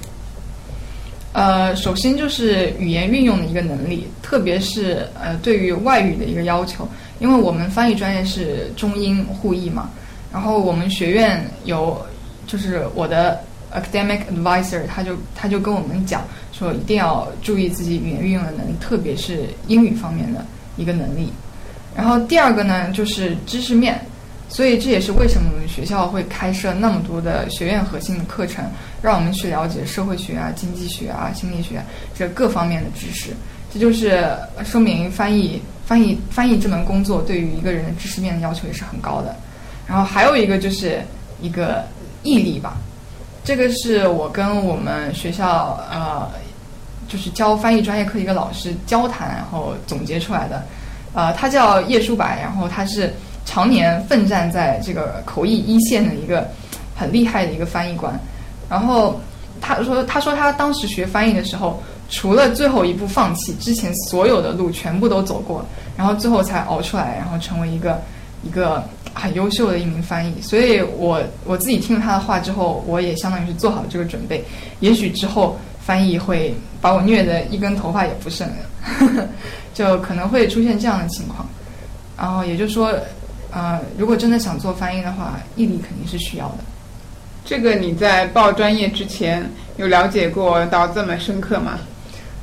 [1.33, 6.87] 呃，首先就是语言运用的一个能力，特别是呃对于外语的一个要求，
[7.19, 9.91] 因为我们翻译专业是中英互译嘛。
[10.33, 12.01] 然后我们学院有，
[12.47, 13.41] 就是我的
[13.73, 20.45] academic advisor，他就他就跟我们讲说，一定要注意自己语言运用的能力，特别是英语方面的
[20.77, 21.33] 一个能力。
[21.95, 24.01] 然后第二个呢，就是知识面，
[24.49, 28.65] 所以这也是为什么我们学校会开设那么多的学院核心的课程，
[29.03, 31.83] 让我们去了解社会学啊、经济学啊、心理学
[32.15, 33.31] 这各方面的知识。
[33.73, 34.23] 这就是
[34.65, 39.35] 说明翻译翻译翻译这门工作对于一个人的知识面的要求也是很高的。
[39.87, 41.01] 然后还有一个就是
[41.41, 41.85] 一个
[42.23, 42.77] 毅力吧，
[43.45, 46.29] 这个是我跟我们学校呃，
[47.09, 50.63] 就是教翻译专业课一个老师交谈，然后总结出来的。
[51.15, 53.13] 呃，他叫叶书白，然后他是
[53.45, 56.49] 常年奋战在这个口译一线的一个
[56.95, 58.19] 很厉害的一个翻译官。
[58.71, 59.21] 然后
[59.61, 65.65] 他说，他说他当时学翻译的时候，除了最后一步放弃，之前所有的路全部都走过，
[65.97, 68.01] 然后最后才熬出来，然后成为一个
[68.45, 68.83] 一个。
[69.15, 74.45] 很优秀的一名翻译，所以我我自己听了他的话之后，我也相当于是做好这个准备。
[74.81, 78.49] 也许之后翻译会把我虐得一根头发也不剩，
[79.75, 81.47] 就可能会出现这样的情况。
[82.19, 82.95] 然后也就是说，
[83.51, 86.59] 呃，如果真的想做翻译的话，毅力肯定是需要的。
[87.45, 89.45] 这个你在报专业之前
[89.77, 91.79] 有了解过到这么深刻吗？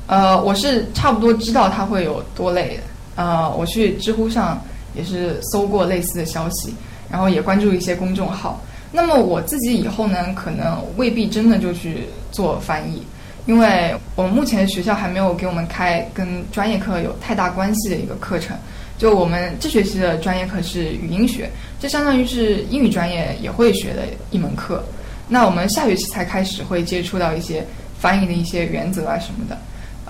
[0.06, 2.82] 呃，我是差不多知道它会有多累的。
[3.16, 4.60] 呃，我去知乎上。
[4.94, 6.74] 也是搜过类似的消息，
[7.10, 8.60] 然后也关注一些公众号。
[8.92, 13.02] 那么我自己以后呢，可能未必真的就去做翻译，
[13.46, 18.56] 因为我们目前学校还没有给我们开跟专业课有太大关系的一个课程。
[18.98, 21.48] 就我们这学期的专业课是语音学，
[21.78, 24.84] 这相当于是英语专业也会学的一门课。
[25.26, 27.64] 那我们下学期才开始会接触到一些
[27.98, 29.56] 翻译的一些原则啊什么的。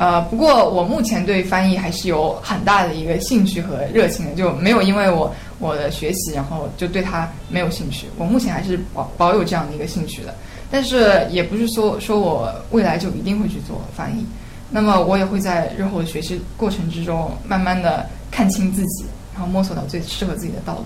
[0.01, 8.07] 呃，不过我目前对翻译还是有很大的一个兴趣和热情的，就没有因为我我的学习，然后就对它没有兴趣。
[8.17, 10.35] 我目前还是保保有这样的一个兴趣的，
[10.71, 14.25] 但是也不是说说我未来就一定会去做翻译。
[14.71, 20.85] 那么我也会在日后的学习过程之中，慢慢的看清自己，然后摸索到最适合自己的道路。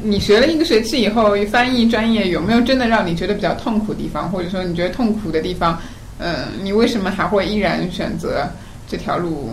[0.00, 5.76] 你学了一个学期以后，翻译专业有没有真的让你觉得比较痛苦的地方，或者说你觉得痛苦的地方？
[6.18, 8.48] 嗯，你为什么还会依然选择
[8.88, 9.50] 这条路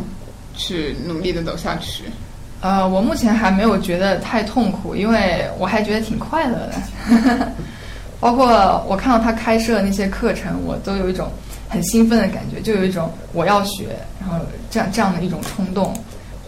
[0.56, 2.04] 去努力的走下去？
[2.62, 7.52] 呃，我目前还没有觉得太痛苦，因为我还觉得挺快乐的。
[8.19, 11.28] 包括我看到他开设那些课程，我都有一种
[11.67, 13.88] 很兴奋的感觉，就有一种我要学，
[14.19, 14.38] 然后
[14.69, 15.91] 这样这样的一种冲动。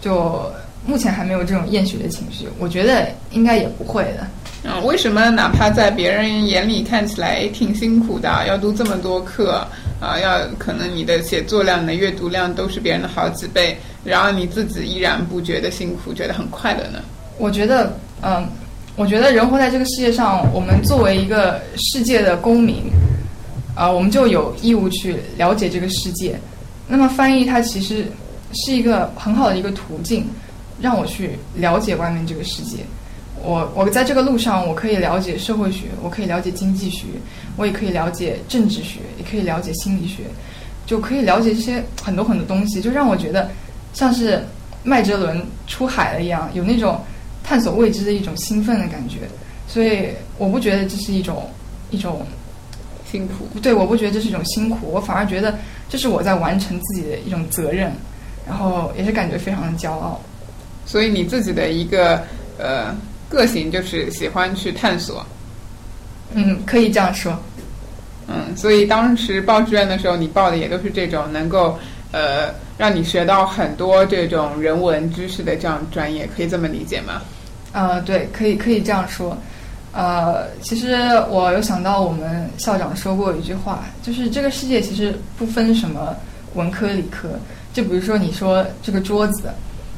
[0.00, 0.48] 就
[0.86, 4.24] 目前还没有这种厌学的情绪，我觉得应该也不会的。
[4.64, 9.66] 嗯，为什么哪怕在别人眼里看起来挺辛苦的，要读这么多课
[10.00, 16.98] 啊，要可能你的写作量、你的阅读量都是别人的好几倍，然而你自己依然不觉得辛苦，觉得很快乐呢？
[17.38, 18.46] 我觉得，嗯。
[18.96, 22.84] 我觉得人活在这个世界上，我们作为一个世界的公民，
[23.74, 26.38] 啊，我们就有义务去了解这个世界。
[26.86, 28.06] 那么翻译它其实
[28.52, 30.24] 是一个很好的一个途径，
[30.80, 32.84] 让我去了解外面这个世界。
[33.44, 37.06] 我我在这个路上，我可以了解社会学，我可以了解经济学，
[37.56, 40.24] 我也可以了解政治学，也可以了解心理学，
[40.86, 43.50] 就可以了解这些很多很多东西，就让我觉得
[43.92, 44.42] 像是
[44.82, 46.98] 麦哲伦出海了一样，有那种。
[47.46, 49.18] 探索未知的一种兴奋的感觉，
[49.68, 51.46] 所以我不觉得这是一种
[51.90, 52.24] 一种
[53.04, 53.46] 辛苦。
[53.60, 55.54] 对，我不觉得这是一种辛苦，我反而觉得
[55.86, 57.92] 这是我在完成自己的一种责任，
[58.48, 60.18] 然后也是感觉非常的骄傲。
[60.86, 62.22] 所以你自己的一个
[62.56, 62.96] 呃
[63.34, 65.26] 个性就是喜欢去探索。
[66.32, 67.36] 嗯，可以这样说。
[68.26, 71.78] 嗯，所以当时报志愿的时候，你报的也都是这种能够
[72.12, 77.20] 呃让你学到很多这种人文知识的这样专业，可以这么理解吗？
[77.72, 79.36] 呃，对，可以可以这样说。
[79.92, 80.96] 呃，其实
[81.28, 86.16] 我有想到我们校长说过一句话，就是这个世界其实不分什么
[86.54, 87.28] 文科理科。
[87.72, 89.50] 就比如说你说这个桌子，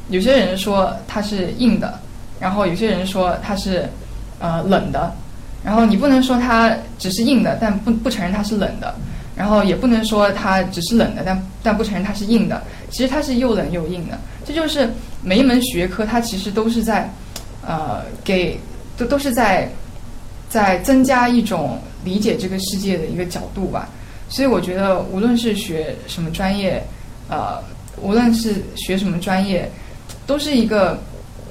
[0.09, 1.99] 有些人说它是硬的，
[2.39, 3.87] 然后有些人说它是
[4.39, 5.13] 呃冷的，
[5.63, 8.95] 然后你不能说它只是硬的，但不不承认它是冷的，
[9.35, 12.61] 然后也不能说它只是冷的，但但不承认它是硬的。
[12.89, 14.17] 其实它是又冷又硬的。
[14.45, 14.89] 这就是
[15.21, 17.09] 每一门学科，它其实都是在。
[17.69, 18.57] 呃，给
[18.95, 19.69] 都都是在
[20.47, 23.89] 在增加一种理解这个世界的一个角度吧，
[24.29, 26.81] 所以我觉得无论是学什么专业，
[27.27, 27.61] 呃，
[28.01, 29.69] 无论是学什么专业，
[30.25, 30.97] 都是一个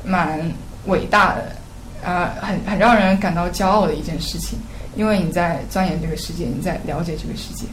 [0.04, 0.40] 蛮
[0.86, 4.58] 伟大的，啊，很很让人感到骄傲的一件事情，
[4.96, 7.64] 因为你在钻研这个世界，你在了解这个世界，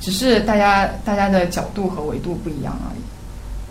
[0.00, 3.00] 只是大家大家的角度和维度不一样而已。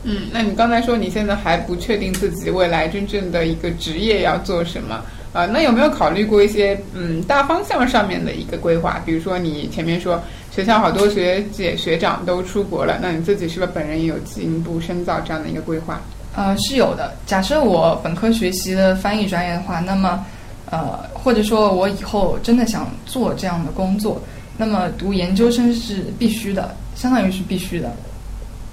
[0.06, 5.02] 嗯，那你刚才说你现在还不确定自己未来真正的一个职业要做什么
[5.32, 5.46] 啊？
[5.46, 9.02] 那有没有考虑过一些嗯大方向上面的一个规划？
[9.06, 16.02] 比如说你前面说学校好多学姐学长都出国了，那你自己是不是本人也有进一步深造这样的一个规划？
[16.36, 17.14] 呃，是有的。
[17.26, 20.26] 假设我本科学习的翻译专业的话，那么
[20.70, 24.22] 呃，或者说我以后真的想做这样的工作，
[24.58, 27.92] 那么读研究生是必须的，相当于是必须的。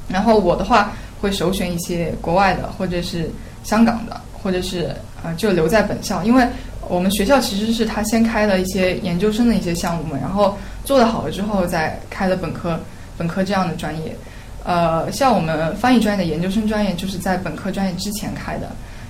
[0.08, 0.92] 然后我的话。
[1.20, 3.28] 会首选一些国外的，或者是
[3.62, 4.88] 香港的，或者是
[5.22, 6.48] 呃，就留在本校，因为
[6.88, 12.80] 我们学校其实是他先开了一些研究生的一些项目嘛，然后做的好了之后再开了本科，
[13.18, 14.16] 本科这样的专业。
[14.64, 18.68] 呃，像我们翻译专业的研究生专业就是在本科专业之前开的，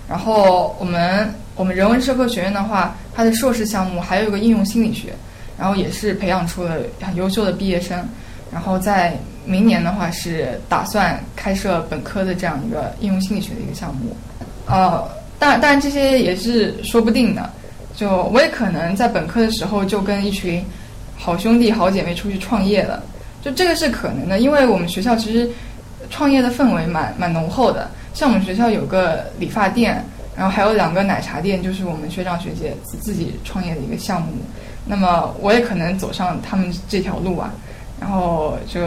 [0.08, 5.12] 然后我们我们人文社科学院的话，它的硕士项目还有一个应用心理学，
[5.58, 7.98] 然后也是培养出了很优秀的毕业生，
[8.52, 9.16] 然后在。
[9.46, 14.14] 明年的话是打算开设本科的这样一个应用心理学的一个项目，
[14.66, 17.50] 呃，当然，当然这些也是说不定的。
[17.96, 20.62] 就我也可能在本科的时候就跟一群
[21.16, 23.02] 好兄弟、好姐妹出去创业了，
[23.42, 25.48] 就这个是可能的，因为我们学校其实
[26.10, 27.88] 创业的氛围蛮蛮浓厚的。
[28.14, 30.04] 像我们学校有个理发店，
[30.36, 34.32] 然后还有两个奶茶店，就是我们学长学姐自己创业的一个项目。
[34.86, 37.52] 那么我也可能走上他们这条路啊。
[38.00, 38.80] 然后就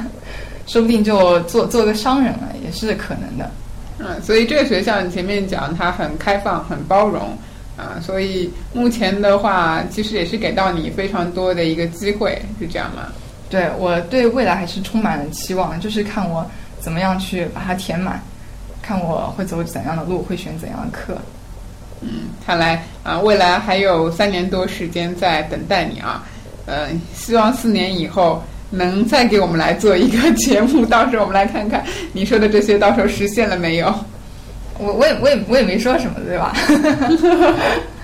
[0.66, 3.50] 说不定就做做个商人了，也是可能的。
[3.98, 7.36] 嗯，所以这个学校你前面讲它很开放、很包容
[7.76, 13.12] 啊，所以目前的话，其实也是给到你非常多的一个机会，是这样吗？
[13.50, 16.44] 对，我对未来还是充满了期望，就是看我
[16.80, 18.22] 怎么样去把它填满，
[18.82, 21.16] 看我会走怎样的路，会选怎样的课。
[22.00, 26.24] 嗯，看来啊，未来还有三年多时间在等待你啊。
[26.66, 31.82] 嗯，希望四年以后能再给我们来做一个节目，到时候我们来看看
[32.12, 33.92] 你说的这些到时候实现了没有。
[34.78, 36.54] 我我也我也我也没说什么，对吧？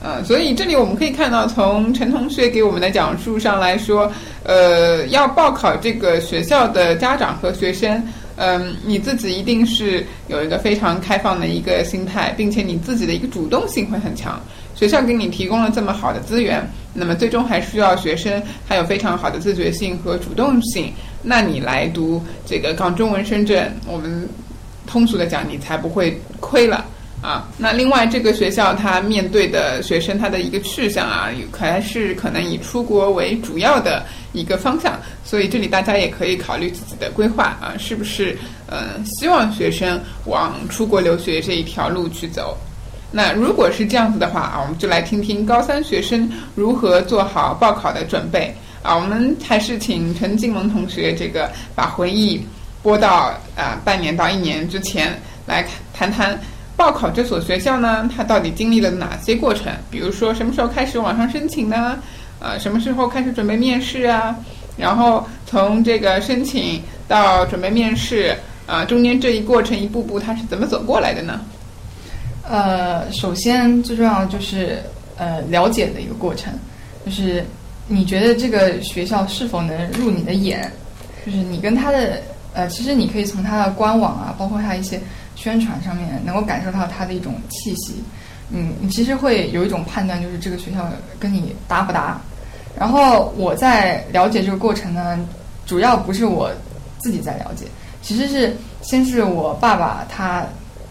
[0.00, 4.10] 嗯，所以这里我们可以看到，从陈同学给我们的讲述上来说，
[4.44, 8.00] 呃，要报考这个学校的家长和学生，
[8.36, 14.40] 嗯，你自己一定是有一个非常开放的一个心态，并且你自己的一个主动性会很强。
[14.76, 20.92] 学校给你提供了这么好的资源，那么最终还需要学生还有非常好的自觉性和主动性。
[21.20, 24.28] 那你来读这个港中文深圳，我们
[24.86, 26.84] 通俗的讲，你才不会亏了
[27.22, 27.48] 啊。
[27.56, 34.98] 那另外，这个学校它面对的学生他的一个去向啊，还是可能以出国为主要的一个方向。
[35.24, 42.56] 所以这里大家也可以考虑自己的规划啊，是不是呃希望学生往出国留学这一条路去走？
[43.10, 48.94] 那如果是这样子的话啊，我们就来听听高三学生如何做好报考的准备啊。
[48.94, 52.38] 我们还是请陈静萌同学这个把回忆
[52.82, 56.38] 拨到啊半年到一年之前来谈谈
[56.78, 59.72] 报考这所学校呢，它到底经历了哪些过程？
[59.90, 61.98] 比如说什么时候开始网上申请呢？
[62.38, 64.36] 呃，什么时候开始准备面试啊？
[64.76, 68.32] 然后从这个申请到准备面试
[68.64, 71.40] 啊，中间这一过程一步步它是怎么走过来的呢？
[72.48, 74.78] 呃，首先最重要的就是
[75.16, 76.52] 呃了解的一个过程，
[77.04, 77.44] 就是
[77.88, 80.70] 你觉得这个学校是否能入你的眼，
[81.26, 82.22] 就是你跟他的
[82.54, 85.00] 呃，其实你可以从他的官网啊，包括他一些
[85.38, 88.02] 宣传上面，能够感受到他的一种气息。
[88.50, 92.20] 嗯，你其实会有一种判断，就是这个学校跟你搭不搭。
[92.76, 95.18] 然后我在了解这个过程呢，
[95.64, 96.50] 主要不是我
[96.98, 97.66] 自己在了解，
[98.02, 100.44] 其实是先是我爸爸他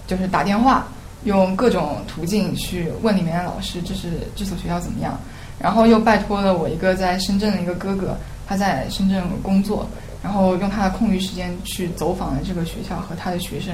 [0.08, 0.88] 就是打电话。
[1.24, 5.20] 用各种途径去问里面的老师，这是这所学校怎么样？
[5.60, 8.16] 然后又拜托了我一个在深圳的一个哥哥，
[8.48, 9.86] 他在深圳工作，
[10.24, 13.74] 然后用他的空余时间去走访了这个学校和他的学生，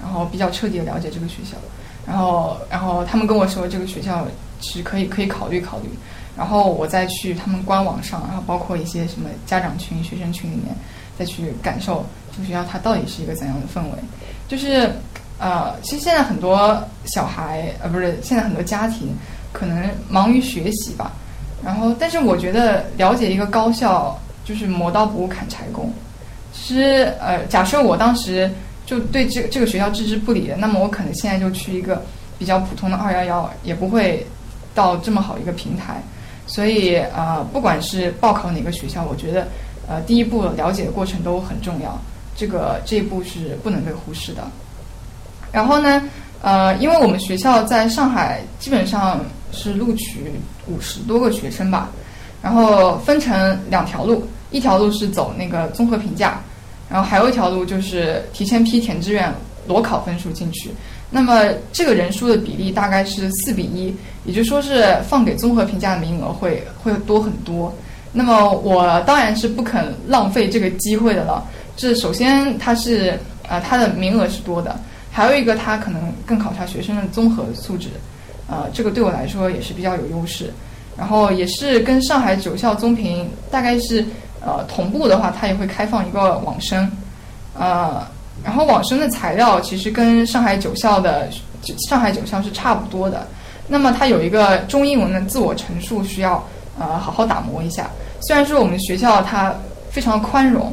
[0.00, 1.56] 然后比较彻底的了解这个学校。
[2.06, 4.26] 然后，然后他们跟我说这个学校
[4.60, 5.88] 是可以可以考虑考虑。
[6.36, 10.74] 然后我再去他们官网上，然后包括一些什么家长群、学生群里面，
[11.18, 13.98] 再去感受这个学校它到底是一个怎样的氛围，
[14.48, 14.90] 就是。
[15.42, 19.08] 呃，其实现在很多小孩，呃，不是现在很多家庭，
[19.54, 21.12] 可能忙于学习吧。
[21.64, 25.90] 然后，但是我觉得了解一个高校，就是磨刀不误砍柴工。
[26.52, 28.50] 其实，呃，假设我当时
[28.90, 32.02] 就对这这个学校置之不理，那么我可能现在就去一个
[32.40, 34.26] 比较普通的二幺幺，也不会
[34.74, 36.02] 到这么好一个平台。
[36.48, 39.46] 所以，呃，不管是报考哪个学校，我觉得，
[39.86, 41.96] 呃，第一步了解的过程都很重要。
[42.34, 44.42] 这个这一步是不能被忽视的。
[45.52, 46.02] 然后呢，
[46.42, 50.32] 呃，因为我们学校在上海基本上是录取
[50.66, 51.90] 五十多个学生吧，
[52.42, 56.40] 然后分成两条路，一条路是走那个综合评价，
[56.90, 59.32] 然后还有一条路就是提前批填志愿
[59.66, 60.70] 裸考分数进去。
[61.08, 67.72] 那么这个人数的比例大概是四比一，也就说是放给综合评价的名额会会多很多。
[68.12, 71.44] 那么我当然是不肯浪费这个机会的了。
[71.76, 73.18] 这首先它是
[73.48, 74.78] 呃它的名额是多的。
[75.12, 77.88] 还有一个，它可能更考察学生的综合素质，
[78.48, 80.52] 呃，这个对我来说也是比较有优势。
[80.96, 84.04] 然后也是跟上海九校综评大概是
[84.44, 86.90] 呃同步的话，它也会开放一个网申，
[87.58, 88.06] 呃，
[88.44, 91.28] 然后网申的材料其实跟上海九校的
[91.88, 93.26] 上海九校是差不多的。
[93.68, 96.44] 那么它有一个中英文的自我陈述需要
[96.78, 97.88] 呃好好打磨一下。
[98.20, 99.54] 虽然说我们学校它
[99.90, 100.72] 非常宽容。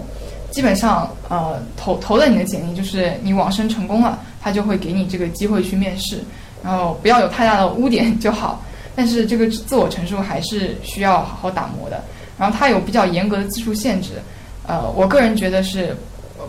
[0.49, 6.23] 基本上，呃，投投了你的简历，就是你网申成功了，他就会给你这个机会去面试，
[6.63, 8.63] 然后不要有太大的污点就好。
[8.95, 12.01] 但是这个自我陈述还是需要好好打磨的。
[12.37, 14.21] 然后它有比较严格的字数限制，
[14.65, 15.95] 呃，我个人觉得是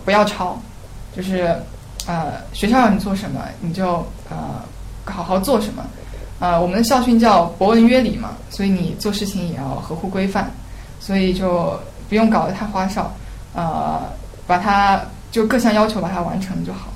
[0.05, 0.57] 不要抄，
[1.15, 1.55] 就是
[2.05, 4.63] 呃，学校让你做什么你就呃
[5.05, 5.83] 好好做什么。
[6.39, 10.49] 呃，我们的校训叫博文约礼嘛，所以你做事情也要合乎规范，
[10.99, 11.77] 所以就
[12.07, 13.11] 不用搞得太花哨。
[13.53, 14.01] 呃，
[14.47, 16.87] 把它就各项要求把它完成就好。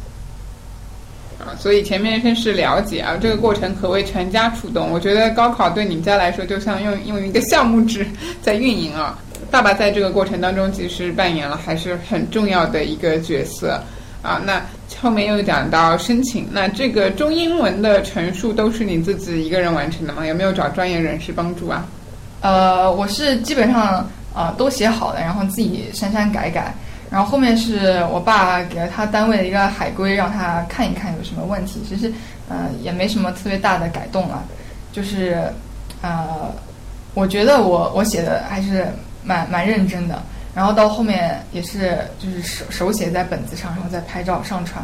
[1.58, 4.90] 所以前面先是了解啊，这个过程可谓全家出动。
[4.90, 8.06] 我觉得高考对你们家来说，就像用用一个项目制
[8.42, 9.18] 在运营啊。
[9.52, 13.80] 爸爸在这个过程当中其实扮演了还是很重要的一个角色
[14.22, 14.42] 啊。
[14.46, 14.62] 那
[15.02, 20.26] 后面又讲到申请，那这个中英文的陈述都是你自己一个人完成的吗？
[20.26, 21.86] 有没有找专业人士帮助啊？
[22.42, 24.08] 呃，我是基本上。
[24.36, 26.74] 啊，都写好了，然后自己删删改改，
[27.14, 31.80] 然后后面是我爸给了他单位的一个海归，让他看一看有什么问题。
[31.88, 32.12] 其实，
[32.50, 34.44] 呃，也没什么特别大的改动了，
[34.92, 35.44] 就是，
[36.02, 36.52] 呃，
[37.14, 38.88] 我觉得我我写的还是
[39.24, 40.24] 蛮蛮认真的。
[40.56, 44.84] 然后到后面也是就是手手写在本子上，然后再拍照上传，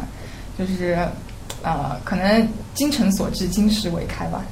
[0.56, 0.96] 就是，
[1.64, 4.44] 呃，可能精诚所至，金石为开吧。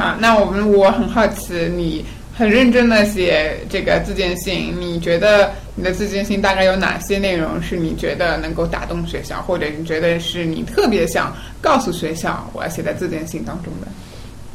[0.00, 2.06] 啊，那我们我很好奇你。
[2.36, 13.86] 很认真的写这个自荐信，你觉得你的自荐信大概有哪些内容是你觉得能够打动学校，或者你觉得是你特别想告诉学校我要写在自荐信当中的？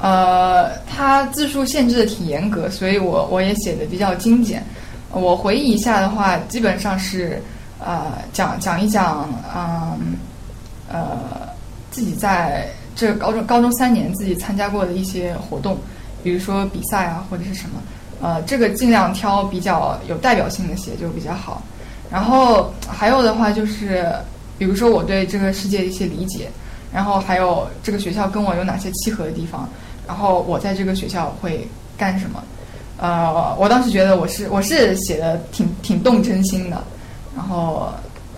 [0.02, 4.62] 呃，它字数限制的挺严格，所以我我也写的比较精简。
[5.12, 7.42] 我回忆一下的话，基本上是
[7.80, 10.18] 呃讲讲一讲，嗯
[10.92, 11.18] 呃
[11.92, 15.78] 自己在这高中高中三年自己参加过的一些活动。
[16.24, 17.82] 比如说比赛啊，或者是什么，
[18.22, 21.62] 呃，这个尽量挑比较有代表性的写就比较好。
[22.12, 24.12] 然后还有的话就是，
[24.58, 26.50] 比如说我对这个世界的一些理解，
[26.92, 29.70] 然后还有这个学校跟我有哪些契合的地方，
[30.08, 31.68] 然后我在这个学校会
[31.98, 32.44] 干什么。
[32.98, 36.84] 呃，我当时觉得我是我是写的挺挺动真心的，
[37.36, 37.90] 然后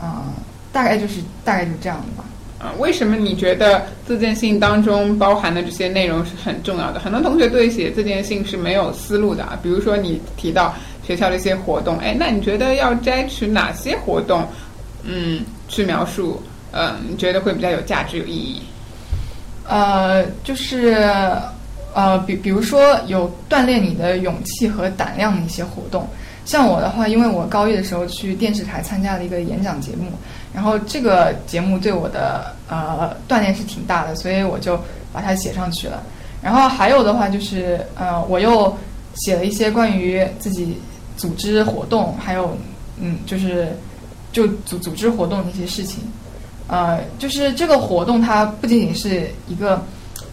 [0.03, 0.25] 嗯，
[0.71, 2.23] 大概就是大概就这样吧。
[2.62, 6.99] 啊，为什么你觉得自荐信当中包含的这些内容是很重要的？
[6.99, 9.57] 很多同学对写自荐信是没有思路的啊。
[9.64, 10.72] 比如说你提到
[11.03, 14.47] 学校的一些活动，哎，那你觉得要摘取哪些活动，
[15.03, 16.39] 嗯，去描述，
[16.72, 18.62] 嗯，你觉得会比较有价值、有意义？
[19.68, 20.93] 呃，就是，
[21.95, 26.07] 呃，比比如说有锻炼你的勇气和胆量的一些活动。
[26.43, 30.12] 像我的话，因为我高一的时候去电视台参加了一个演讲节目，
[30.54, 34.80] 然后这个节目对我的呃锻炼是挺大的，所以我就
[35.14, 36.04] 把它写上去了。
[36.41, 38.76] 然后还有的话就是呃，我又
[39.16, 40.78] 写了一些关于自己
[41.16, 42.58] 组织活动，还有
[42.99, 43.76] 嗯，就是
[44.32, 46.04] 就组组织活动的一些事情。
[46.68, 49.82] 呃，就是这个活动它不仅仅是一个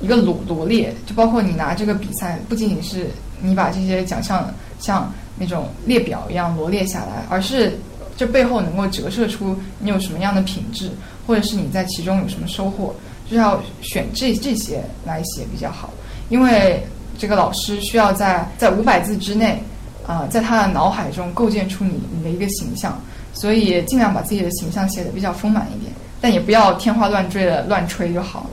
[0.01, 3.09] 一个罗罗列，就包括你拿这个比赛，不仅仅是
[3.41, 5.12] 你把这些奖项像。
[5.41, 7.79] 那种列表一样罗列下来，而是
[8.19, 10.91] 这背后能够折射出你有什么样的品质，
[11.25, 12.93] 或者是你在其中有什么收获，
[13.31, 15.91] 就要选这这些来写比较好。
[16.29, 16.85] 因为
[17.16, 19.62] 这个老师需要在在五百字之内，
[20.05, 23.01] 啊，在他的脑海中构建出你你的一个形象，
[23.33, 28.41] 所以尽量把自己的形象写的比较丰满一点，但也不要天花乱坠的乱吹就好。
[28.41, 28.51] 了，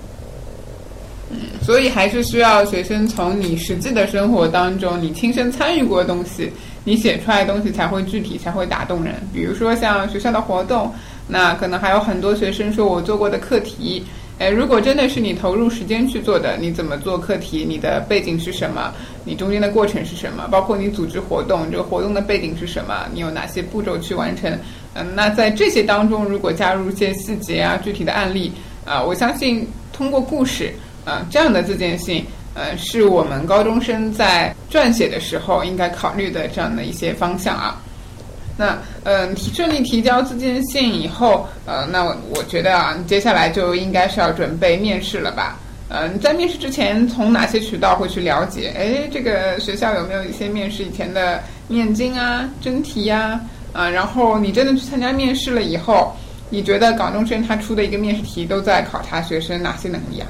[1.62, 6.52] 所以还是需要学生从你实际的生活当中，你亲身参与过的东西。
[6.88, 9.16] 你写出来的东西才会具体，才会打动人。
[9.34, 10.94] 比如说像学校的活动，
[11.28, 14.04] 那可能还有很多学生说我做过的课题。
[14.38, 17.66] 哎，如果真的是你投入时间去做的，你怎么做课题？
[17.68, 18.94] 你的背景是什么？
[19.24, 20.48] 你中间的过程是什么？
[20.52, 23.08] 包括你组织活动，这个活动的背景是什么？
[23.12, 24.52] 你有哪些步骤去完成？
[24.94, 28.52] 嗯，那在这些当中，如果加入一些细节啊、具体的案例
[28.86, 30.72] 啊，我相信通过故事
[31.06, 32.26] 啊这样的自荐信。
[32.58, 37.82] 呃，是我们高中生在撰写的时候应该考虑的这样的一些方向啊。
[38.56, 45.60] 那，嗯，顺利提交自荐信以后，呃，那我觉得啊，接下来就应该是要准备面试了吧？
[45.90, 48.74] 嗯，在面试之前，从哪些渠道会去了解？
[48.78, 53.38] 哎，这个学校有没有一些面试以前的面经啊、真题呀？
[53.74, 56.16] 啊，然后你真的去参加面试了以后，
[56.50, 60.28] 你觉得港中生他出的一个面试题都在考察学生哪些能力啊？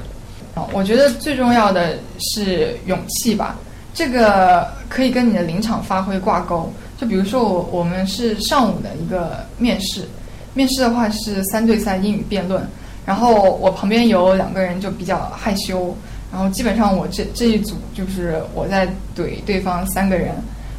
[0.72, 3.56] 我觉得最重要的是勇气吧，
[3.92, 6.72] 这个可以跟你的临场发挥挂钩。
[6.98, 10.08] 就比如说我我们是上午的一个面试，
[10.54, 12.66] 面试的话是三对三英语辩论，
[13.04, 15.94] 然后我旁边有两个人就比较害羞，
[16.32, 20.34] 然后基本上我这这一组就是我在怼对方三个人，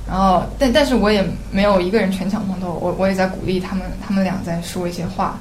[0.08, 5.38] 然后但但是我也没有一个人全场通透，我我也在鼓励他们，他们俩在说一些话，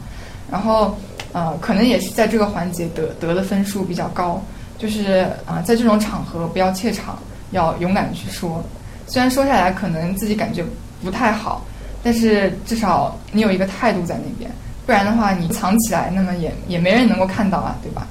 [0.50, 0.94] 然后。
[1.36, 4.42] 呃，可能也是在这个环节得得的分数比较高，
[4.78, 7.18] 就是啊，在这种场合不要怯场，
[7.50, 8.64] 要勇敢去说。
[9.06, 10.64] 虽然说下来可能自己感觉
[11.04, 11.62] 不太好，
[12.02, 14.50] 但是至少你有一个态度在那边，
[14.86, 18.06] 不然的话你藏起来，那么也也没人能够看到啊，对吧？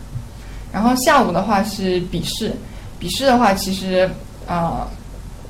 [0.71, 2.53] 然后下午的话是笔试，
[2.99, 4.07] 笔试的话其实
[4.45, 4.88] 呃，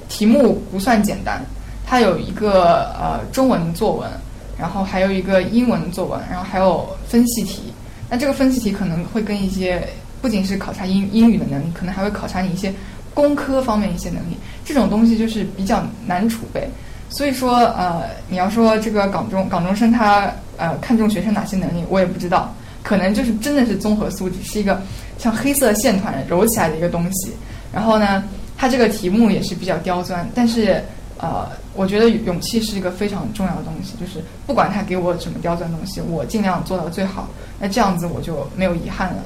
[0.07, 1.43] 题目不算简单，
[1.85, 4.09] 它有一个呃中文作文。
[4.57, 7.61] 然后还有一个英文作文，然后还有分析题。
[8.09, 9.81] 那这个分析题可能会跟一些
[10.21, 12.73] 不仅是考察英英语的能力，可能还会考察你一些
[13.13, 14.35] 工科方面一些能力。
[14.65, 16.67] 这种东西就是比较难储备。
[17.09, 22.53] 所以说，呃，你要说这个港中港中生他呃看重学生哪些能力，我也不知道。
[22.83, 24.81] 可能就是真的是综合素质，是一个
[25.17, 27.31] 像黑色线团揉起来的一个东西。
[27.71, 28.25] 然后呢，
[28.57, 30.83] 它这个题目也是比较刁钻，但是。
[31.25, 37.27] 呃，我觉得勇气是一个非常重要的东西，就是不管他给我什么刁钻东西，我尽量做到最好。
[37.59, 39.23] 那这样子我就没有遗憾了。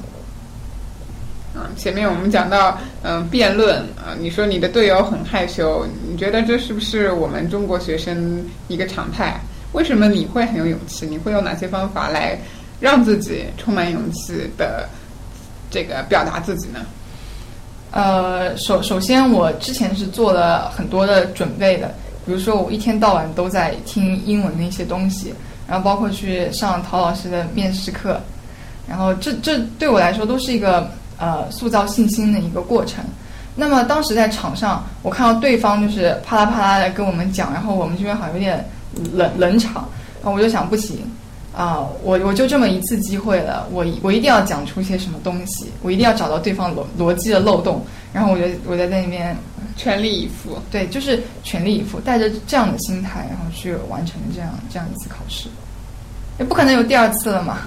[1.54, 9.38] 嗯，前面我们讲到，嗯，辩论啊，你说你的队友很害羞，你觉得这是不是我们中国学生一个常态？
[9.72, 11.06] 为什么你会很有勇气？
[11.06, 12.38] 你会用哪些方法来
[12.80, 14.88] 让自己充满勇气的
[15.70, 16.80] 这个表达自己呢？
[17.92, 21.92] 呃，首首先我之前是做了很多的准备的，
[22.24, 25.34] 比如说我一天到晚都在听英文的一些东西，
[25.66, 28.20] 然后包括去上陶老师的面试课，
[28.88, 30.88] 然后这这对我来说都是一个
[31.18, 33.04] 呃塑造信心的一个过程。
[33.56, 38.64] 那么当时在场上，我看到对方就是啪啦啪啦的跟我们讲，然后我们这边好像有点
[39.12, 39.88] 冷冷场，
[40.22, 40.98] 然后我就想不行。
[41.56, 49.36] 啊，我我就这么一次机会了，我我一定要讲出些什么东西，我一定要找到对方逻逻辑的漏洞，然后我就我在那边
[49.76, 55.48] 全力以赴，对，就是全力以赴，带着这样的心态，然后去完成这样这样一次考试，
[56.38, 57.58] 也不可能有第二次了嘛。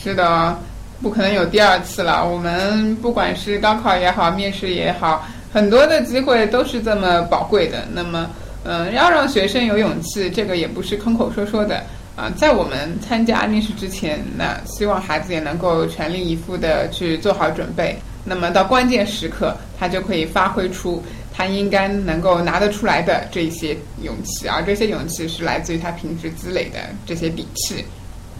[0.00, 0.56] 是的，
[1.02, 2.24] 不可能有第二次了。
[2.24, 7.88] 我们不管是高考也好，面试也好，很多的机会都是这么宝贵的。
[7.92, 8.30] 那么，
[8.64, 11.82] 嗯，要让学生有勇气，这个也不是空口说说的。
[12.16, 17.98] 啊，在我们参加面试之前，那希望孩子也能够全力以赴的去做好准备。
[18.24, 21.02] 那么到关键时刻，他就可以发挥出
[21.32, 27.84] 他应该能够拿得出来的这些勇气，而这些勇气是来自于他平时积累的这些底气。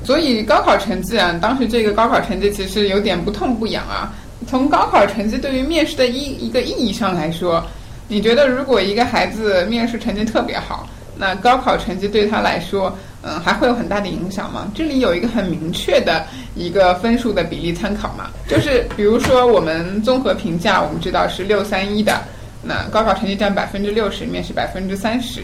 [0.05, 4.15] 所以高考成绩啊，当时这个高考成绩其实有点不痛不痒啊。
[4.47, 7.65] 从高考成绩对于面试的一一个意义上来说，
[8.07, 12.97] 你觉得如果一个孩子面试成绩特别好，那高考成绩对他来说？
[13.27, 14.71] 嗯，还会有很大的影响吗？
[14.75, 22.21] 这里有一个很明确的一个分数的比例参考嘛，就是比如说我们综合评价，我们知道是六三一的，
[22.63, 25.41] 那高考成绩占百分之六十，面试百分之三十，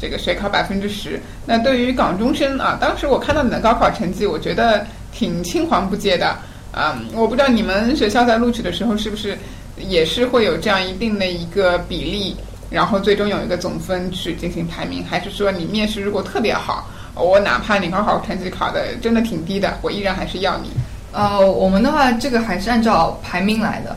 [0.00, 1.20] 这个学考百分之十。
[1.44, 6.28] 那对于港中生啊，当时我看到你的高考成绩，我觉得挺青黄不接的
[6.70, 6.96] 啊。
[7.12, 9.36] 我不知道你们学校在录取的时候是不是
[9.76, 12.36] 也是会有这样一定的一个比例，
[12.70, 16.88] 然后最终有一个总分去进行排名，还是说你面试如果特别好？
[17.16, 20.70] 我哪怕你高考成绩考的真的挺低的，我依然还是要你。
[21.12, 23.96] 呃，我们的话，这个还是按照排名来的。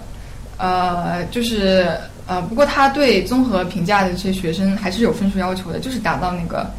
[0.57, 1.97] 呃，就是
[2.27, 6.71] 呃，不过他对综合评价的这些学生还是有分数要求的，就是达到那个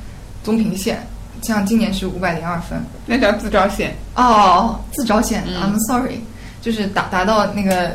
[0.42, 1.06] 综评线。
[1.42, 3.94] 像今年是五百零二分，那叫自招线。
[4.14, 6.20] 哦，自招线，I'm sorry，
[6.62, 7.92] 就是达达到那个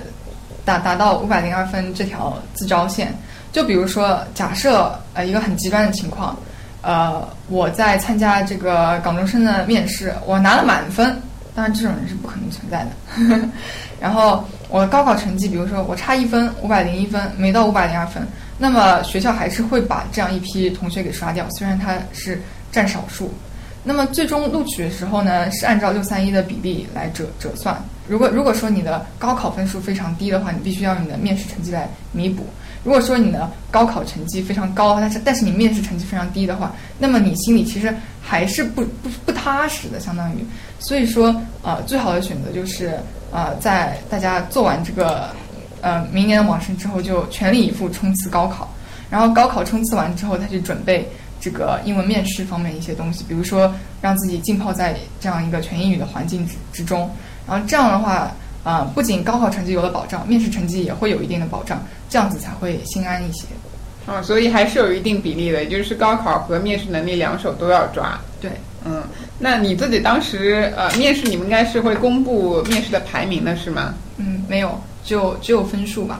[0.63, 3.11] 达达到五百零二分这条自招线。
[3.51, 6.37] 就比如说，假设呃一个很极端的情况。
[6.85, 11.19] 呃，我在参加这个港中生的面试，我拿了满分，
[11.55, 13.49] 当然这种人是不可能存在的。
[13.99, 18.21] 然后我高考成绩，比如说我差一分，五百零一分，没到五百零二分，
[18.59, 22.39] 那么学校还是会把这样一批同学给刷掉，虽然他是
[22.71, 23.33] 占少数。
[23.83, 27.75] 那么最终录取的时候呢，是按照六三一的比例来折折算。
[28.07, 32.45] 如果如果说你的高考分数非常低的话，你必须要你的面试成绩来弥补。
[32.85, 40.45] 如果说你的高考成绩非常高，但是但是你面试成绩非常低的话，那么你心里其实还是不不不踏实的，相当于。
[40.77, 42.93] 所以说，呃，最好的选择就是
[43.31, 45.31] 呃，在大家做完这个
[45.81, 48.69] 呃明年的网申之后，就全力以赴冲刺高考。
[49.09, 51.09] 然后高考冲刺完之后，再去准备
[51.41, 57.09] 这个英文面试方面一些东西，比如说让自己浸泡在这样一个全英语的环境之之中。
[57.47, 58.31] 然后这样的话。
[58.65, 63.45] 啊，不仅高考成绩有了保障，面试成绩也会有一定的保障，这样子才会心安一些。
[64.07, 68.19] 啊，所以还是有一定比例的，也就是高考和面试能力两手都要抓。
[68.41, 68.51] 对，
[68.83, 69.03] 嗯，
[69.37, 73.93] 那你自己当时呃面试，你们应该是会公布面试的排名的是吗？
[74.17, 76.19] 嗯，没有，就只有分数吧。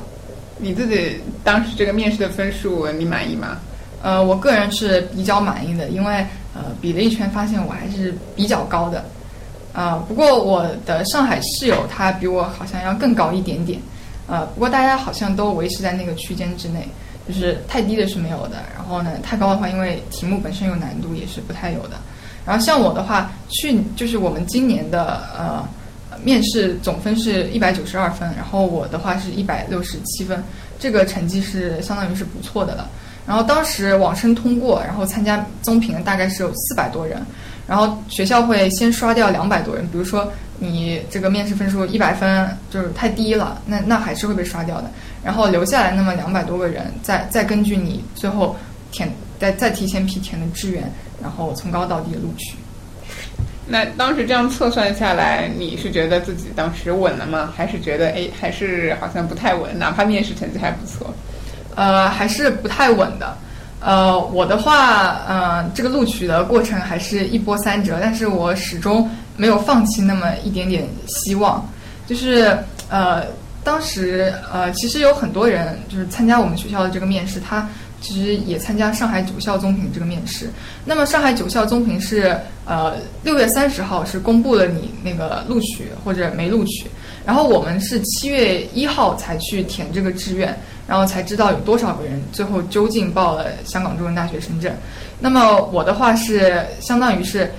[0.58, 3.58] 你自己当时这个面试的分数你满意吗？
[4.02, 9.04] 呃，我个人是比较满意的，因为呃比了一圈，发现我还是比较高的。
[9.76, 13.78] 啊，不过我的上海室友他比我好像要更高一点点，
[14.26, 16.88] 呃，不过大家好像都维持在那个区间之内，
[17.28, 21.98] 就是太低的是没有的，然后呢，太高的话，因为题目本身有难度，也是不太有的。
[22.46, 25.68] 然后像我的话，去就是我们今年的呃
[26.24, 30.42] 面试总分是一百九十二分，然后我的话是一百六十七分，
[30.80, 32.88] 这个成绩是相当于是不错的了。
[33.28, 37.22] 然后当时网申通过，然后参加综评大概是有四百多人。
[37.68, 44.92] 然后学校会先刷掉两百多人，比如说你这个面试分数一百分就是太低了，那那还是会被刷掉的。
[45.24, 48.56] 然后留下来那么两百多个人，再再根据你最后
[48.92, 50.84] 填再再提前批填的志愿，
[51.22, 52.56] 然后从高到低录取。
[53.68, 57.52] 那当时这样测算下来，你是觉得自己当时稳了吗？
[57.58, 59.78] 还是觉得哎还是好像不太稳？
[59.80, 61.12] 哪怕面试成绩还不错，
[61.76, 63.36] 呃，还是不太稳的。
[63.86, 69.08] 呃，我的话，呃，这个录取的过程还是一波三折，但是我始终
[69.38, 71.64] 没有放弃那么一点点希望。
[72.08, 72.58] 就是
[72.90, 73.24] 呃，
[73.64, 77.70] 当时呃，其实有很多人就是参加我们学校的这个面试，他
[78.02, 80.50] 其实也参加上海九校综评这个面试。
[80.84, 86.88] 那么上海九校综评是呃六月三十号是公布了你那个录取或者没录取，
[87.24, 90.58] 然后我们是七月一号才去填这个志愿，
[90.88, 94.76] 然后才知道有多少个人最后究竟报了香港中文大学深圳。
[95.20, 97.52] 那么我的话是相当于是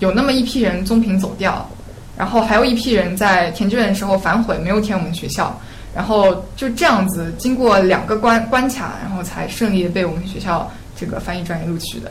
[0.00, 1.68] 有那么一批人综评走掉，
[2.16, 5.58] 然后还有一批人在填志愿的时候反悔，没有填我们学校。
[5.94, 12.10] 然后就这样子，经过两个关关卡，然后才顺利的被我们学校这个翻译专业录取的。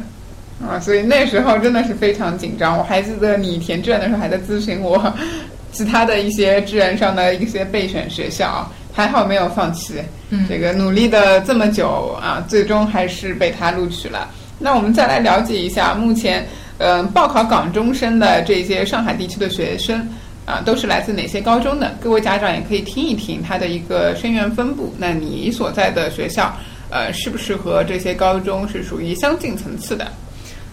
[0.64, 2.78] 啊，所以那时候真的是非常紧张。
[2.78, 5.12] 我还记得你填志愿的时候还在咨询我
[5.74, 10.02] 其他的一些志愿上的一些备选学校，还好没有放弃。
[10.30, 14.30] 嗯，这个努力的这么久啊，最终还是被他录取了。
[14.60, 16.46] 那我们再来了解一下目前
[16.78, 20.08] 嗯报考港中生的这些上海地区的学生。
[20.44, 21.96] 啊，都是来自哪些高中的？
[22.02, 24.94] 各位家长也可以听一听他的一个生源分布。
[24.98, 26.52] 那你所在的学校，
[26.90, 30.12] 呃，是不是和这些高中是属于相近层次的？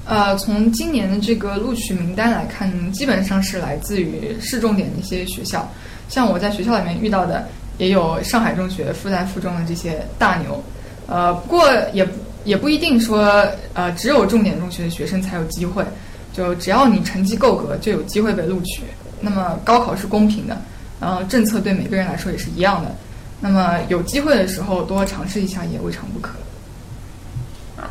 [0.06, 5.70] 呃，从今年的这个录取名单来看，基本上是来自于市重点的一些学校。
[6.08, 7.46] 像我在学校里面遇到的，
[7.78, 10.62] 也有上海中学、复旦附中的这些大牛。
[11.06, 12.06] 呃，不过也
[12.44, 15.84] 也不一定说，呃，只有重点中学的学生才有机会。
[16.30, 18.82] 就只要你成绩够格，就有机会被录取。
[19.20, 20.56] 那么高考是公平的，
[21.00, 22.94] 然后政策对每个人来说也是一样的。
[23.40, 26.34] 那么有机会的时候多尝试一下也未尝不可。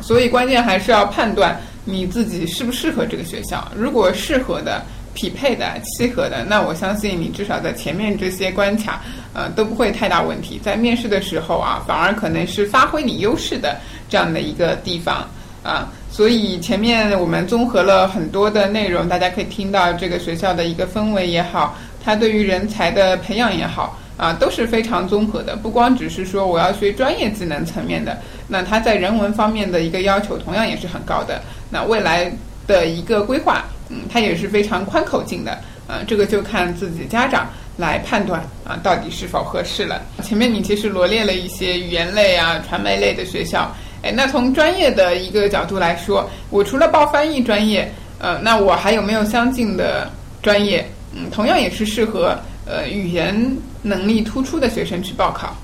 [0.00, 3.66] 所以关键还是要判断你自己适不适合这个学校。
[3.74, 4.82] 如果适合的、
[5.18, 9.02] 匹配的、契合的，那我相信你至少在前面这些关卡，
[9.34, 10.60] 呃，都不会太大问题。
[10.62, 13.76] 在面试的时候啊，反而可能是发挥你优势的
[14.08, 15.28] 这样的一个地方
[15.64, 15.90] 啊。
[16.08, 25.56] 所以前面我们综合了很多的内容，大家可以听到这个学校的一个氛围也好，它对于人才的培养也好，啊都是非常综合的。
[25.56, 28.16] 不光只是说我要学专业技能层面的，
[28.46, 31.42] 那它在人文方面的一个要求同样也是很高的。
[31.68, 32.32] 那未来
[32.68, 35.52] 的一个规划，嗯，它也是非常宽口径的，
[35.86, 40.02] 啊，这个就看自己家长来判断啊，到底是否合适了。
[40.22, 43.74] 前面你其实罗列了一些语言类啊、传媒类的学校。
[44.02, 50.08] 哎，那从专业的一个角度来说，我除了报翻译专业，呃，那我还有没有相近的
[50.40, 50.88] 专业？
[51.12, 55.56] 嗯，同样也是适合呃语言能力突出的学生去报考。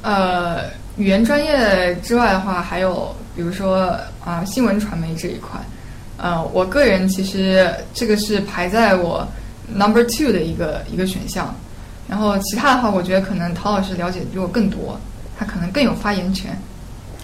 [0.00, 3.94] 呃，语言专业之外的话，还有比如说
[4.24, 5.60] 啊新闻传媒这一块，
[6.22, 9.26] 呃，我个人其实这个是排在我
[9.74, 11.54] number two 的一个一个选项。
[12.08, 14.98] 然后其他的话，我觉得可能陶老师了解比我更多，
[15.38, 16.50] 他可能更有发言权。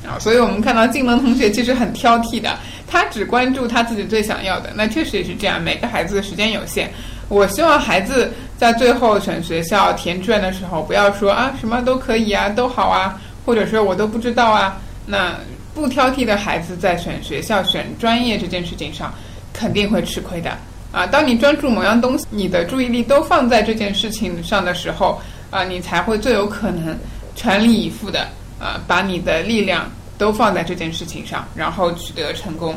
[0.06, 4.70] 啊，所以我们看到静门同学其实很挑剔的，他只关注他自己最想要的。
[4.76, 6.88] 那确实也是这样，每个孩子的时间有限。
[7.28, 14.78] 我希望孩子在最后选学校填志愿的时候，不要说啊什么都可以啊，都好啊，或者说我都不知道啊。
[15.06, 15.34] 那
[15.74, 19.14] 不挑剔的孩子在选学校、选专业这件事情上，
[19.52, 20.50] 肯定会吃亏的
[20.92, 21.06] 啊。
[21.06, 26.98] 当你专注某样东西，你的注意力都放在这件事情上的时候，啊，你才会最有可能
[27.34, 28.26] 全力以赴的。
[28.58, 29.86] 啊，把你的力量
[30.16, 32.74] 都放在这件事情上，然后取得成功。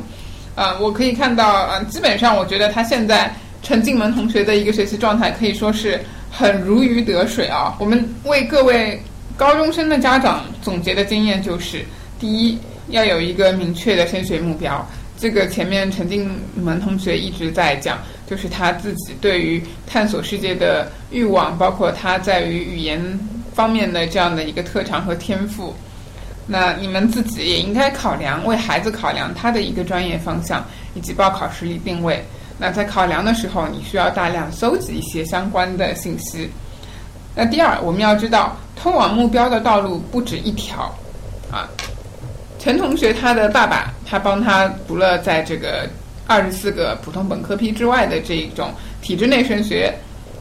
[0.54, 7.78] 啊，我可以看到，啊，基本上我觉得他现在陈静文同学的一个学习状态可以说是很如鱼得水啊。
[7.80, 9.02] 我们为各位
[9.38, 11.86] 高中生的家长总结的经验就是：
[12.20, 12.58] 第一，
[12.90, 14.86] 要有一个明确的升学目标。
[15.18, 17.98] 这个前面陈静门同学一直在讲，
[18.28, 23.20] 就是他自己对于探索世界的欲望，包括他在于语言。
[23.52, 25.76] 方面的这样的一个特长和天赋，
[26.48, 30.64] 那你们自己也应该考量，为孩子考量他的一个专业方向
[30.94, 32.24] 以及报考实力定位。
[32.58, 36.50] 那在考量的时候，你需要大量搜集一些相关的信息。
[37.36, 40.96] 那第二，我们要知道，通往目标的道路不止一条。
[42.60, 45.90] 陈同学他的爸爸，他帮他读了在这个
[46.28, 49.94] 二十四个普通本科批之外的这一种体制内升学。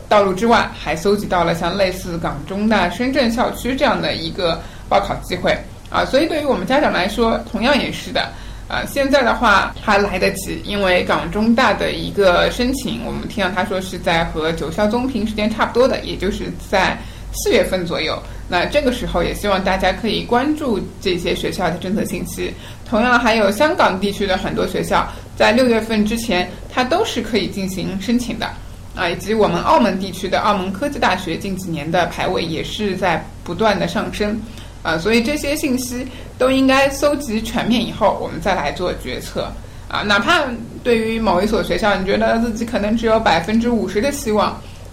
[0.09, 4.59] 道路之外，还搜集到了像类似港中大深圳校区这样的一个
[4.89, 5.57] 报考机会
[5.91, 8.23] 啊，所以对于我们家长来说，同样也是的
[8.69, 8.83] 啊。
[8.89, 16.97] 现在的话还来得及，因为港中大的一个申请，我们听到他说是在和九校综评时间差不多的，也就是在
[17.33, 18.19] 四月份左右。
[18.49, 22.53] 那这个时候也希望大家可以关注这些学校的政策信息。
[22.89, 28.49] 同样，还有香港地区的很多学校在六月份之前，它都是可以进行申请的。
[28.97, 34.41] 啊，以及我们澳门地区的澳门科技大学近几年的排位也是在不断的上升，
[34.83, 36.05] 啊，所以这些信息
[36.37, 39.53] 都应该搜集全面以后，我们再来做决策。
[39.87, 40.43] 啊，哪怕
[40.83, 44.49] 对于某一所学校，你觉得自己可能只有百分之五十的希望，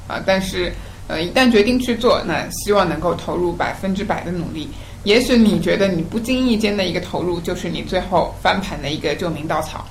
[0.07, 0.71] 啊，但是
[1.07, 4.69] 呃，一旦决定去做，那希望能够投入百分之百的努力。
[5.03, 9.85] 也许你觉得你不经意间的一个投入，就是你最后翻盘的一个救命稻草。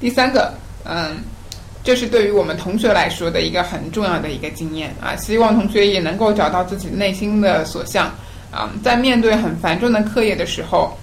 [0.00, 0.52] 第三个，
[0.84, 1.18] 嗯。
[1.82, 5.16] 这是对于我们同学来说的一个很重要的一个经验啊！
[5.16, 8.06] 希望同学也能够找到自己内心的所向
[8.50, 10.94] 啊，在面对很繁重的课业的时候，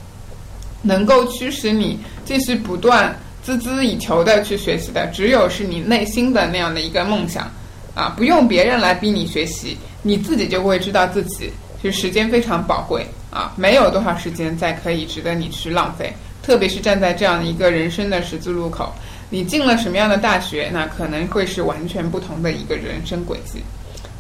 [0.84, 3.12] 能够驱使你继续不断
[3.44, 7.52] 孜孜以求的去学习的，只有是你内心的那样的一个梦想
[7.98, 8.14] 啊！
[8.16, 18.94] 不用别人来逼你学习，你自己就会知道自己是时间非常宝贵啊，没有多少时间再可以值得你去浪费，特别是站在这样的一个人生的十字路口。
[19.32, 23.64] 你进了什么样的大学，那可能会是完全不同的一个人生轨迹。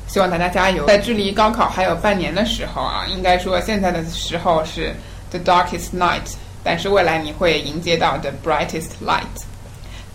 [0.07, 0.85] 希望大家加油！
[0.85, 4.95] 在距离高考还有半年的时候啊，应该说现在的时候是
[5.29, 9.21] the darkest night，但是未来你会迎接到 the brightest light。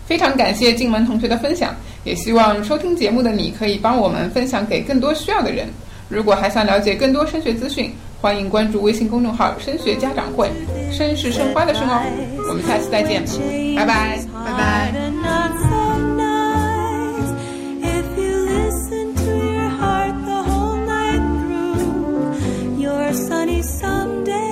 [0.05, 5.67] 非常感谢静门同学的分享，也希望收听节目的你可以帮我们分享给更多需要的人。
[6.09, 7.91] 如果还想了解更多升学资讯，
[8.21, 10.49] 欢迎关注微信公众号“升学家长会”，
[10.91, 12.01] 生是生花的生哦。
[12.49, 13.23] 我们下期再见，
[13.75, 14.93] 拜拜，拜拜。
[23.13, 24.42] Sunny someday